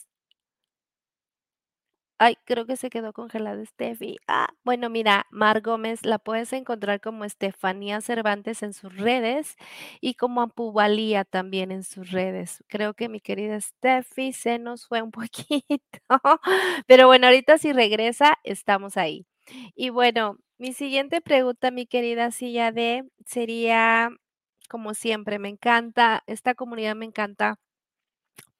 [2.24, 4.16] Ay, creo que se quedó congelada Steffi.
[4.28, 9.56] Ah, bueno, mira, Mar Gómez la puedes encontrar como Estefanía Cervantes en sus redes
[10.00, 12.62] y como Ampuvalía también en sus redes.
[12.68, 15.98] Creo que mi querida Steffi se nos fue un poquito,
[16.86, 19.26] pero bueno, ahorita si regresa, estamos ahí.
[19.74, 24.10] Y bueno, mi siguiente pregunta, mi querida Silla de, sería,
[24.68, 27.56] como siempre, me encanta, esta comunidad me encanta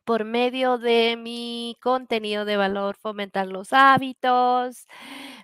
[0.04, 4.86] por medio de mi contenido de valor, fomentar los hábitos,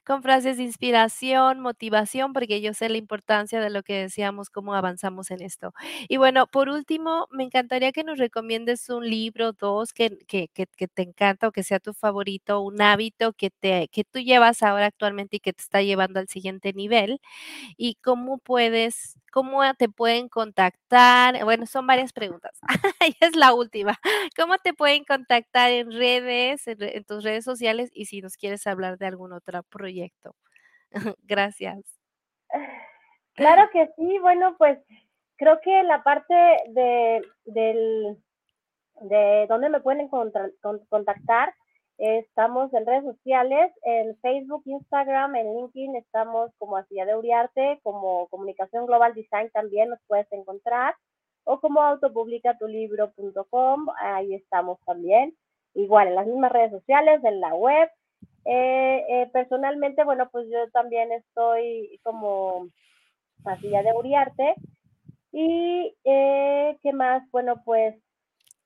[0.04, 4.74] con frases de inspiración, motivación, porque yo sé la importancia de lo que decíamos, cómo
[4.74, 5.72] avanzamos en esto.
[6.08, 10.66] Y bueno, por último, me encantaría que nos recomiendes un libro, dos, que, que, que,
[10.66, 14.62] que te encanta o que sea tu favorito, un hábito que, te, que tú llevas
[14.62, 17.20] ahora actualmente y que te está llevando al siguiente nivel
[17.76, 21.44] y cómo puedes ¿Cómo te pueden contactar?
[21.44, 22.58] Bueno, son varias preguntas.
[23.20, 23.98] es la última.
[24.36, 28.98] ¿Cómo te pueden contactar en redes, en, tus redes sociales y si nos quieres hablar
[28.98, 30.34] de algún otro proyecto?
[31.22, 31.80] Gracias.
[33.34, 34.18] Claro que sí.
[34.18, 34.80] Bueno, pues
[35.36, 36.34] creo que la parte
[36.70, 38.18] de, del,
[39.02, 41.54] de dónde me pueden contactar
[41.98, 48.28] Estamos en redes sociales, en Facebook, Instagram, en LinkedIn, estamos como Asilla de Uriarte, como
[48.28, 50.94] Comunicación Global Design también nos puedes encontrar,
[51.42, 55.34] o como autopublicatulibro.com, ahí estamos también.
[55.74, 57.90] Igual en las mismas redes sociales, en la web.
[58.44, 62.68] Eh, eh, personalmente, bueno, pues yo también estoy como
[63.44, 64.54] Asilla de Uriarte.
[65.32, 67.28] Y, eh, ¿qué más?
[67.32, 67.96] Bueno, pues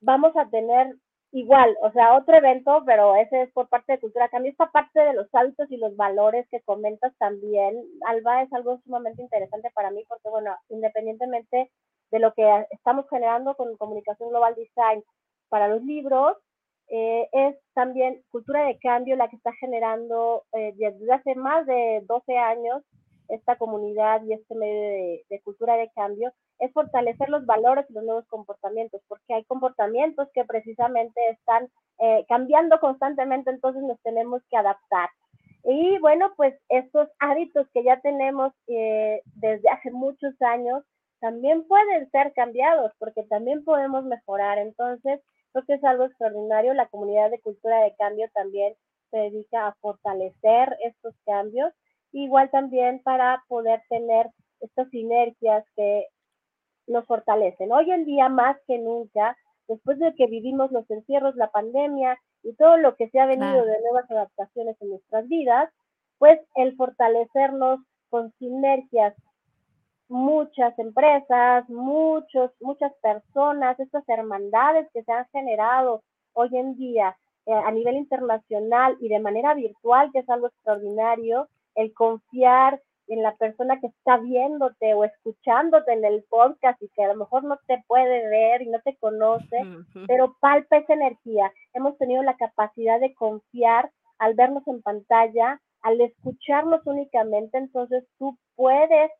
[0.00, 0.96] vamos a tener
[1.32, 4.52] igual, o sea, otro evento, pero ese es por parte de Cultura Cambio.
[4.52, 9.22] Esta parte de los hábitos y los valores que comentas también, Alba, es algo sumamente
[9.22, 11.70] interesante para mí porque, bueno, independientemente
[12.10, 15.02] de lo que estamos generando con Comunicación Global Design
[15.48, 16.36] para los libros,
[16.88, 22.02] eh, es también Cultura de Cambio la que está generando eh, desde hace más de
[22.06, 22.82] 12 años
[23.28, 28.04] esta comunidad y este medio de, cultura de cambio es fortalecer los valores y los
[28.04, 34.56] nuevos comportamientos, porque hay comportamientos que precisamente están eh, cambiando constantemente, entonces nos tenemos que
[34.56, 35.10] adaptar.
[35.64, 40.84] Y bueno, pues estos hábitos que ya tenemos eh, desde hace muchos años
[41.20, 44.58] también pueden ser cambiados, porque también podemos mejorar.
[44.58, 45.20] Entonces,
[45.52, 46.74] creo que es algo extraordinario.
[46.74, 48.74] La comunidad de cultura de cambio también
[49.10, 51.72] se dedica a fortalecer estos cambios
[52.12, 56.06] igual también para poder tener estas sinergias que
[56.92, 57.72] nos fortalecen.
[57.72, 59.36] Hoy en día, más que nunca,
[59.68, 63.64] después de que vivimos los encierros, la pandemia y todo lo que se ha venido
[63.64, 65.70] de nuevas adaptaciones en nuestras vidas,
[66.18, 69.14] pues el fortalecernos con sinergias,
[70.08, 76.02] muchas empresas, muchos, muchas personas, estas hermandades que se han generado
[76.34, 81.48] hoy en día eh, a nivel internacional y de manera virtual, que es algo extraordinario,
[81.74, 82.80] el confiar
[83.12, 87.16] en la persona que está viéndote o escuchándote en el podcast y que a lo
[87.16, 89.64] mejor no te puede ver y no te conoce,
[90.06, 91.52] pero palpa esa energía.
[91.74, 98.38] Hemos tenido la capacidad de confiar al vernos en pantalla, al escucharnos únicamente, entonces tú
[98.54, 99.10] puedes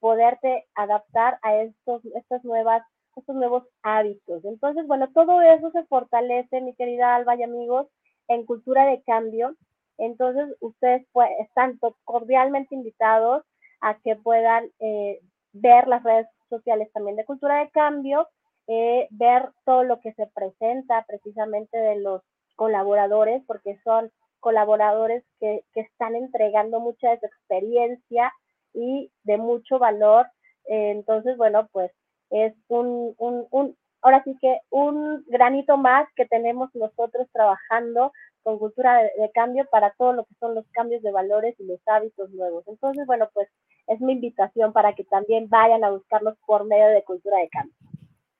[0.00, 2.82] poderte adaptar a estos, estas nuevas,
[3.16, 4.44] estos nuevos hábitos.
[4.44, 7.86] Entonces, bueno, todo eso se fortalece, mi querida Alba y amigos,
[8.28, 9.54] en cultura de cambio
[9.98, 11.06] entonces, ustedes
[11.40, 13.44] están cordialmente invitados
[13.80, 15.20] a que puedan eh,
[15.52, 18.28] ver las redes sociales también de Cultura de Cambio,
[18.68, 22.22] eh, ver todo lo que se presenta precisamente de los
[22.54, 28.32] colaboradores, porque son colaboradores que, están entregando mucha de su experiencia
[28.72, 30.26] y de mucho valor.
[30.64, 31.90] Entonces, bueno, pues
[32.30, 38.58] es un, un, un, ahora sí que un granito más que tenemos nosotros trabajando con
[38.58, 42.30] cultura de, cambio para todo lo que son los cambios de valores y los hábitos
[42.30, 42.64] nuevos.
[42.66, 43.48] Entonces, bueno, pues
[43.86, 47.74] es mi invitación para que también vayan a buscarlos por medio de cultura de cambio.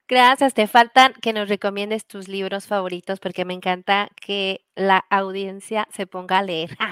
[0.08, 5.86] Gracias, te faltan que nos recomiendes tus libros favoritos porque me encanta que la audiencia
[5.90, 6.70] se ponga a leer.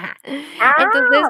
[0.59, 1.23] Ah, Entonces,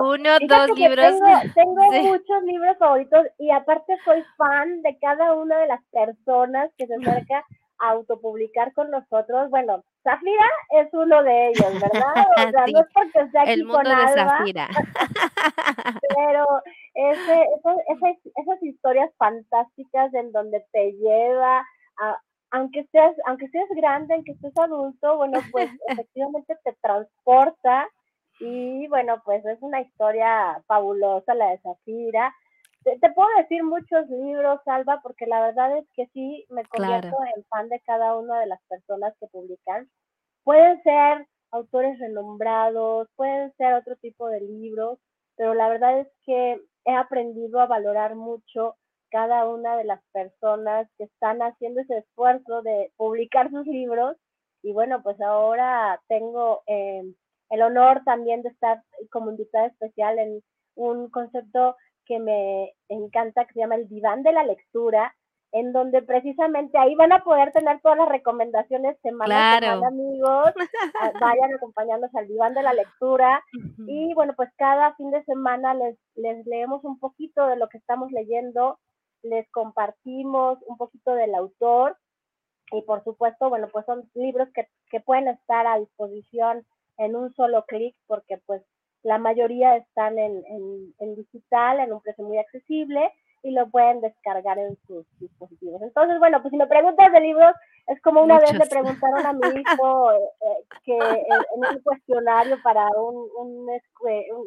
[0.00, 1.14] uno, dos libros.
[1.54, 6.86] Tengo, muchos libros favoritos y aparte soy fan de cada una de las personas que
[6.86, 7.44] se acerca
[7.78, 9.50] autopublicar con nosotros.
[9.50, 12.14] Bueno, Zafira es uno de ellos, ¿verdad?
[12.48, 14.44] O sea, no es porque esté aquí con Alba,
[16.16, 16.46] pero
[16.94, 17.46] ese,
[18.36, 21.64] esas historias fantásticas en donde te lleva
[22.00, 22.18] a,
[22.50, 27.88] aunque seas, aunque seas grande, aunque estés adulto, bueno, pues efectivamente te transporta
[28.40, 32.34] y bueno, pues es una historia fabulosa la de Zafira.
[33.00, 37.44] Te, puedo decir muchos libros, Salva, porque la verdad es que sí me convierto en
[37.44, 39.88] fan de cada una de las personas que publican.
[40.44, 44.98] Pueden ser autores renombrados, pueden ser otro tipo de libros,
[45.36, 48.76] pero la verdad es que he aprendido a valorar mucho
[49.10, 54.16] cada una de las personas que están haciendo ese esfuerzo de publicar sus libros.
[54.62, 57.02] Y bueno, pues ahora tengo eh,
[57.50, 60.42] el honor también de estar como invitada especial en
[60.74, 61.76] un concepto
[62.08, 65.14] que me encanta, que se llama el diván de la lectura,
[65.52, 70.52] en donde precisamente ahí van a poder tener todas las recomendaciones semana a semana, amigos.
[71.00, 73.42] Ah, vayan acompañándonos al diván de la lectura.
[73.86, 77.78] Y bueno, pues cada fin de semana les, les leemos un poquito de lo que
[77.78, 78.78] estamos leyendo,
[79.22, 81.96] les compartimos un poquito del autor.
[82.72, 86.66] Y por supuesto, bueno, pues son libros que, que pueden estar a disposición
[86.98, 88.62] en un solo clic, porque pues
[89.08, 93.10] la mayoría están en, en, en digital, en un precio muy accesible
[93.42, 95.80] y lo pueden descargar en sus dispositivos.
[95.80, 97.52] Entonces, bueno, pues si me preguntas de libros,
[97.86, 102.58] es como una vez le preguntaron a mi hijo eh, eh, que en, un cuestionario
[102.62, 103.68] para un, un,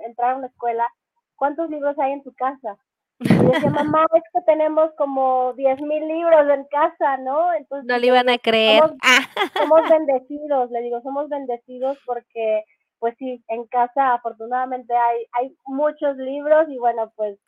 [0.06, 0.88] entrar a una escuela,
[1.36, 2.78] ¿cuántos libros hay en tu casa?
[3.20, 7.54] Y decía, mamá, es que tenemos como 10 mil libros en casa, ¿no?
[7.54, 8.82] Entonces, no le iban a creer.
[8.82, 8.98] Somos,
[9.58, 12.64] somos bendecidos, le digo, somos bendecidos porque,
[13.02, 17.40] pues sí, en casa afortunadamente hay, hay muchos libros y bueno, pues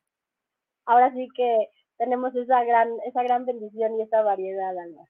[0.87, 5.03] ahora sí que tenemos esa gran, esa gran bendición y esa variedad, Ana.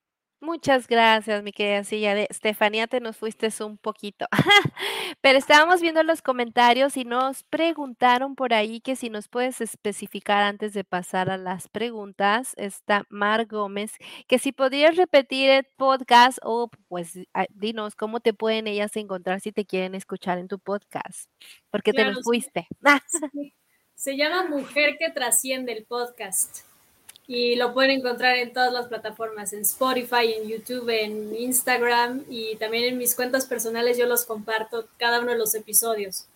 [0.43, 4.25] Muchas gracias, mi querida Silla de Estefanía, te nos fuiste un poquito.
[5.21, 10.43] Pero estábamos viendo los comentarios y nos preguntaron por ahí que si nos puedes especificar
[10.43, 13.93] antes de pasar a las preguntas, está Mar Gómez,
[14.27, 17.17] que si podrías repetir el podcast o pues
[17.51, 21.29] dinos cómo te pueden ellas encontrar si te quieren escuchar en tu podcast,
[21.71, 22.67] porque te nos fuiste.
[23.95, 26.72] Se llama Mujer que trasciende el podcast
[27.28, 32.55] y lo pueden encontrar en todas las plataformas, en Spotify, en YouTube, en Instagram y
[32.57, 36.28] también en mis cuentas personales yo los comparto cada uno de los episodios.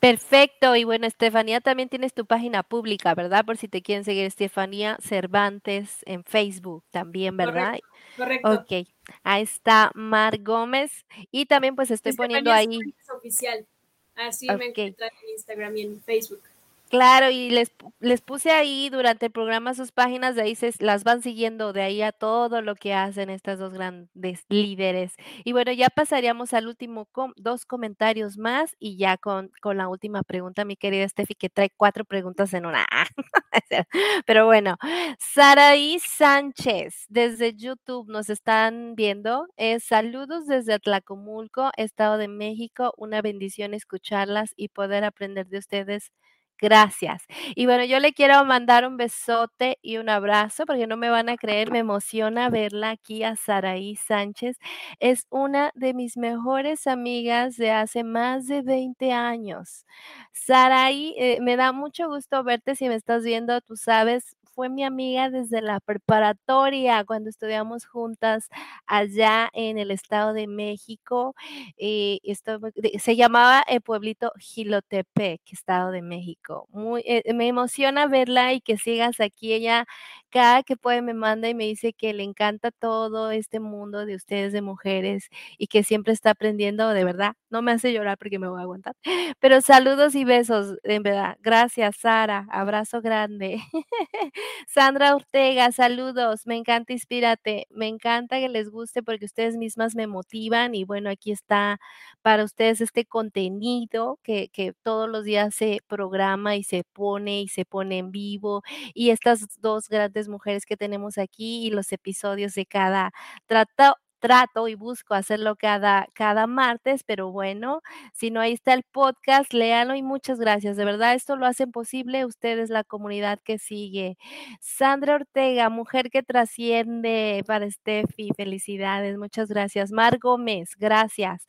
[0.00, 3.44] Perfecto, y bueno, Estefanía, también tienes tu página pública, ¿verdad?
[3.44, 7.78] Por si te quieren seguir, Estefanía Cervantes en Facebook también, ¿verdad?
[8.16, 8.52] Correcto.
[8.52, 8.86] Ok,
[9.22, 12.78] ahí está Mar Gómez y también pues estoy poniendo ahí.
[13.14, 13.66] oficial.
[14.14, 16.42] Así me encuentran en Instagram y en Facebook.
[16.88, 21.02] Claro, y les, les puse ahí durante el programa sus páginas, de ahí se las
[21.02, 25.14] van siguiendo, de ahí a todo lo que hacen estas dos grandes líderes.
[25.44, 30.22] Y bueno, ya pasaríamos al último, dos comentarios más y ya con, con la última
[30.22, 32.86] pregunta, mi querida Steffi, que trae cuatro preguntas en una.
[34.26, 34.76] Pero bueno,
[35.18, 39.46] Saraí Sánchez, desde YouTube nos están viendo.
[39.80, 42.92] saludos desde Atlacomulco, Estado de México.
[42.96, 46.12] Una bendición escucharlas y poder aprender de ustedes
[46.60, 47.22] Gracias.
[47.54, 51.28] Y bueno, yo le quiero mandar un besote y un abrazo porque no me van
[51.28, 54.56] a creer, me emociona verla aquí a Saraí Sánchez.
[54.98, 59.84] Es una de mis mejores amigas de hace más de 20 años.
[60.32, 64.84] Saraí, eh, me da mucho gusto verte si me estás viendo, tú sabes, fue mi
[64.84, 68.48] amiga desde la preparatoria, cuando estudiamos juntas
[68.86, 71.34] allá en el Estado de México.
[71.76, 72.58] Eh, esto,
[72.98, 76.66] se llamaba el pueblito Gilotepec, Estado de México.
[76.72, 79.52] Muy, eh, me emociona verla y que sigas aquí.
[79.52, 79.84] Ella
[80.30, 84.14] cada que puede me manda y me dice que le encanta todo este mundo de
[84.16, 85.28] ustedes de mujeres
[85.58, 87.34] y que siempre está aprendiendo, de verdad.
[87.50, 88.94] No me hace llorar porque me voy a aguantar.
[89.40, 91.36] Pero saludos y besos, en verdad.
[91.42, 92.46] Gracias, Sara.
[92.50, 93.60] Abrazo grande.
[94.68, 96.46] Sandra Ortega, saludos.
[96.46, 97.66] Me encanta Inspírate.
[97.70, 101.78] Me encanta que les guste porque ustedes mismas me motivan y bueno, aquí está
[102.22, 107.48] para ustedes este contenido que, que todos los días se programa y se pone y
[107.48, 108.62] se pone en vivo
[108.94, 113.12] y estas dos grandes mujeres que tenemos aquí y los episodios de cada
[113.46, 117.80] trato trato y busco hacerlo cada, cada martes, pero bueno,
[118.14, 120.76] si no, ahí está el podcast, léalo y muchas gracias.
[120.76, 124.16] De verdad, esto lo hacen posible ustedes, la comunidad que sigue.
[124.60, 129.92] Sandra Ortega, mujer que trasciende para Steffi, felicidades, muchas gracias.
[129.92, 131.46] Mar Gómez, gracias.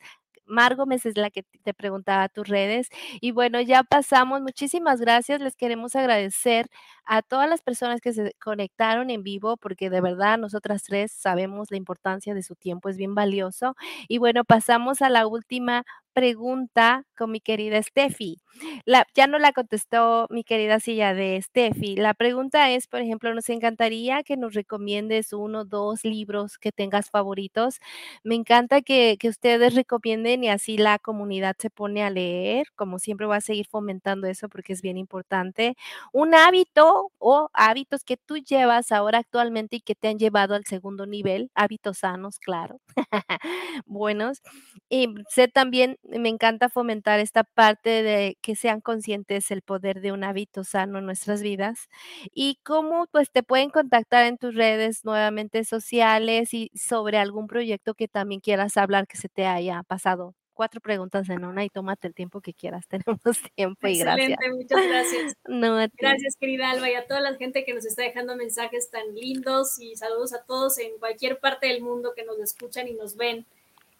[0.48, 2.88] Mar Gómez es la que te preguntaba tus redes.
[3.20, 4.40] Y bueno, ya pasamos.
[4.42, 5.40] Muchísimas gracias.
[5.40, 6.68] Les queremos agradecer
[7.04, 11.70] a todas las personas que se conectaron en vivo, porque de verdad nosotras tres sabemos
[11.70, 13.76] la importancia de su tiempo, es bien valioso.
[14.08, 15.84] Y bueno, pasamos a la última
[16.18, 18.38] pregunta con mi querida Steffi.
[18.84, 21.94] La, ya no la contestó mi querida silla de Steffi.
[21.94, 26.72] La pregunta es, por ejemplo, nos encantaría que nos recomiendes uno o dos libros que
[26.72, 27.76] tengas favoritos.
[28.24, 32.66] Me encanta que, que, ustedes recomienden y así la comunidad se pone a leer.
[32.74, 35.76] Como siempre voy a seguir fomentando eso porque es bien importante.
[36.12, 40.64] Un hábito o hábitos que tú llevas ahora actualmente y que te han llevado al
[40.64, 41.50] segundo nivel.
[41.54, 42.80] Hábitos sanos, claro.
[43.86, 44.42] Buenos.
[44.88, 50.12] Y sé también me encanta fomentar esta parte de que sean conscientes el poder de
[50.12, 51.88] un hábito sano en nuestras vidas
[52.34, 57.94] y cómo pues te pueden contactar en tus redes nuevamente sociales y sobre algún proyecto
[57.94, 60.34] que también quieras hablar que se te haya pasado.
[60.54, 62.86] Cuatro preguntas en una y tómate el tiempo que quieras.
[63.06, 63.20] Tenemos
[63.54, 64.54] tiempo y Excelente, gracias.
[64.56, 65.34] muchas gracias.
[65.46, 69.14] No, gracias, querida Alba, y a toda la gente que nos está dejando mensajes tan
[69.14, 73.16] lindos y saludos a todos en cualquier parte del mundo que nos escuchan y nos
[73.16, 73.46] ven.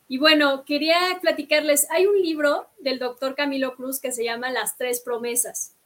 [0.09, 4.79] Y bueno, quería platicarles, hay un libro del doctor Camilo Cruz que se llama Las
[4.79, 5.77] Tres Promesas,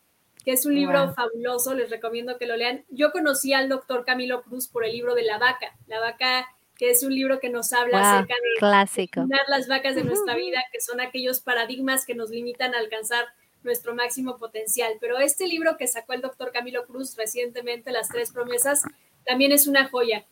[0.44, 1.14] que es un libro wow.
[1.14, 2.84] fabuloso, les recomiendo que lo lean.
[2.88, 6.46] Yo conocí al doctor Camilo Cruz por el libro de La Vaca, La Vaca,
[6.76, 9.26] que es un libro que nos habla wow, acerca de clásico.
[9.48, 13.26] las vacas de nuestra vida, que son aquellos paradigmas que nos limitan a alcanzar
[13.64, 14.94] nuestro máximo potencial.
[15.00, 18.82] Pero este libro que sacó el doctor Camilo Cruz recientemente, Las Tres Promesas,
[19.26, 20.26] también es una joya.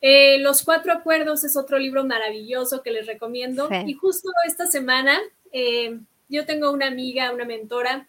[0.00, 3.68] Eh, Los Cuatro Acuerdos es otro libro maravilloso que les recomiendo.
[3.68, 3.74] Sí.
[3.86, 5.18] Y justo esta semana
[5.52, 5.98] eh,
[6.28, 8.08] yo tengo una amiga, una mentora,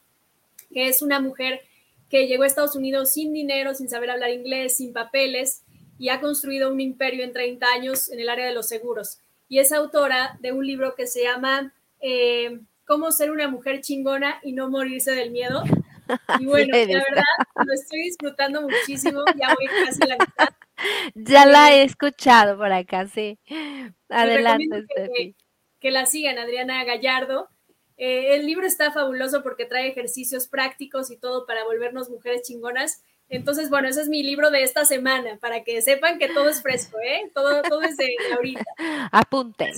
[0.74, 1.62] que es una mujer
[2.10, 5.64] que llegó a Estados Unidos sin dinero, sin saber hablar inglés, sin papeles,
[5.98, 9.20] y ha construido un imperio en 30 años en el área de los seguros.
[9.50, 14.40] Y es autora de un libro que se llama eh, Cómo ser una mujer chingona
[14.44, 15.64] y no morirse del miedo.
[16.40, 17.24] Y bueno, sí, la verdad,
[17.66, 20.50] lo estoy disfrutando muchísimo, ya voy casi a la mitad.
[21.14, 23.38] Ya la he escuchado por acá, sí.
[24.10, 25.36] Adelante, que,
[25.80, 27.50] que, la sigan, Adriana Gallardo.
[27.98, 33.04] Eh, el libro está fabuloso porque trae ejercicios prácticos y todo para volvernos mujeres chingonas.
[33.30, 36.62] Entonces, bueno, ese es mi libro de esta semana, para que sepan que todo es
[36.62, 37.32] fresco, ¿eh?
[37.34, 38.66] Todo, todo es de ahorita.
[39.12, 39.74] Apunten.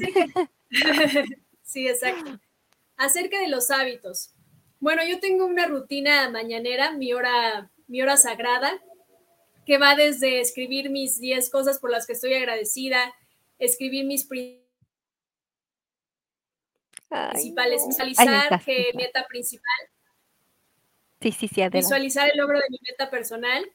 [1.62, 2.40] Sí, exacto.
[2.98, 4.33] Acerca de los hábitos.
[4.84, 8.84] Bueno, yo tengo una rutina mañanera, mi hora, mi hora sagrada,
[9.66, 13.16] que va desde escribir mis 10 cosas por las que estoy agradecida,
[13.60, 14.62] escribir mis principales,
[17.10, 17.54] Ay,
[17.88, 19.74] visualizar que meta principal,
[21.22, 23.66] sí, sí, sí, visualizar el logro de mi meta personal,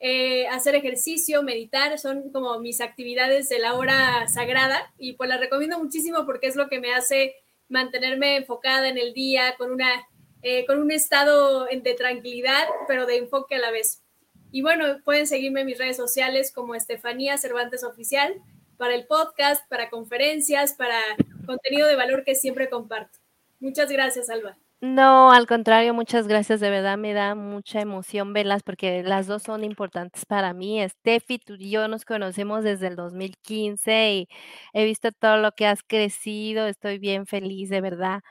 [0.00, 5.38] eh, hacer ejercicio, meditar, son como mis actividades de la hora sagrada y pues las
[5.38, 7.36] recomiendo muchísimo porque es lo que me hace
[7.68, 10.04] mantenerme enfocada en el día con una
[10.48, 14.04] eh, con un estado de tranquilidad, pero de enfoque a la vez.
[14.52, 18.32] Y bueno, pueden seguirme en mis redes sociales como Estefanía Cervantes Oficial
[18.76, 21.00] para el podcast, para conferencias, para
[21.46, 23.18] contenido de valor que siempre comparto.
[23.58, 24.56] Muchas gracias, Alba.
[24.80, 26.60] No, al contrario, muchas gracias.
[26.60, 30.80] De verdad me da mucha emoción verlas porque las dos son importantes para mí.
[30.88, 34.28] Steffi, tú y yo nos conocemos desde el 2015 y
[34.74, 36.68] he visto todo lo que has crecido.
[36.68, 38.22] Estoy bien feliz, de verdad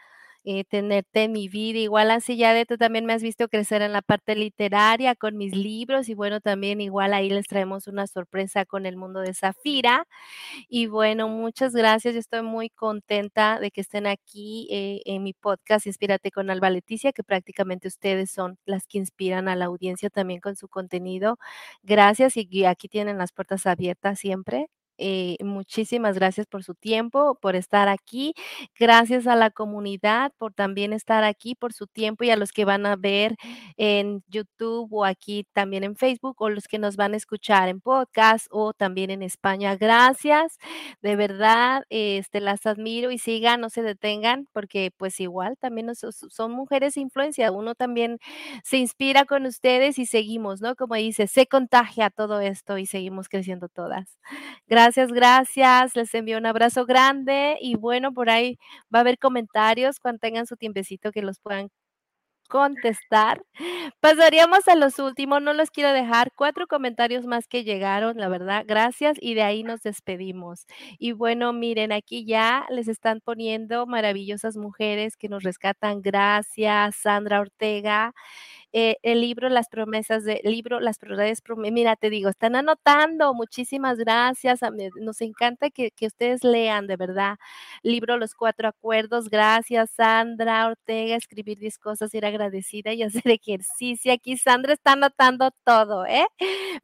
[0.45, 1.79] eh, tenerte en mi vida.
[1.79, 5.37] Igual así ya de tú también me has visto crecer en la parte literaria con
[5.37, 9.33] mis libros y bueno, también igual ahí les traemos una sorpresa con el mundo de
[9.33, 10.07] Zafira.
[10.69, 12.13] Y bueno, muchas gracias.
[12.13, 16.69] Yo estoy muy contenta de que estén aquí eh, en mi podcast Inspírate con Alba
[16.69, 21.37] Leticia, que prácticamente ustedes son las que inspiran a la audiencia también con su contenido.
[21.83, 24.67] Gracias y aquí tienen las puertas abiertas siempre
[24.97, 28.33] eh, muchísimas gracias por su tiempo, por estar aquí.
[28.79, 32.65] Gracias a la comunidad por también estar aquí, por su tiempo y a los que
[32.65, 33.35] van a ver
[33.77, 37.81] en YouTube o aquí también en Facebook o los que nos van a escuchar en
[37.81, 39.75] podcast o también en España.
[39.75, 40.57] Gracias,
[41.01, 46.51] de verdad, este, las admiro y sigan, no se detengan, porque pues igual también son
[46.51, 47.51] mujeres influencia.
[47.51, 48.19] Uno también
[48.63, 50.75] se inspira con ustedes y seguimos, ¿no?
[50.75, 54.17] Como dice, se contagia todo esto y seguimos creciendo todas.
[54.67, 55.95] Gracias, gracias.
[55.95, 58.57] Les envío un abrazo grande y bueno, por ahí
[58.93, 61.69] va a haber comentarios cuando tengan su tiempecito que los puedan
[62.49, 63.43] contestar.
[64.01, 66.31] Pasaríamos a los últimos, no los quiero dejar.
[66.35, 69.17] Cuatro comentarios más que llegaron, la verdad, gracias.
[69.21, 70.65] Y de ahí nos despedimos.
[70.99, 76.01] Y bueno, miren, aquí ya les están poniendo maravillosas mujeres que nos rescatan.
[76.01, 78.13] Gracias, Sandra Ortega.
[78.77, 83.97] Eh, el libro Las promesas de libro Las promesas, mira, te digo, están anotando, muchísimas
[83.97, 84.59] gracias,
[84.99, 87.37] nos encanta que, que, ustedes lean, de verdad,
[87.83, 94.11] libro Los Cuatro Acuerdos, gracias Sandra Ortega, escribir 10 cosas, ser agradecida y hacer ejercicio,
[94.11, 96.27] aquí Sandra está anotando todo, ¿eh?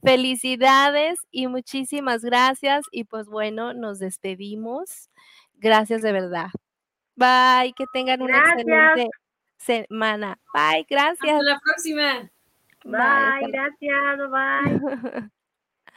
[0.02, 5.10] Felicidades y muchísimas gracias y pues bueno, nos despedimos,
[5.56, 6.52] gracias de verdad.
[7.18, 9.10] Bye, que tengan una excelente
[9.62, 10.40] semana.
[10.54, 11.20] Bye, gracias.
[11.20, 12.32] Hasta la próxima.
[12.84, 15.30] Bye, gracias, bye.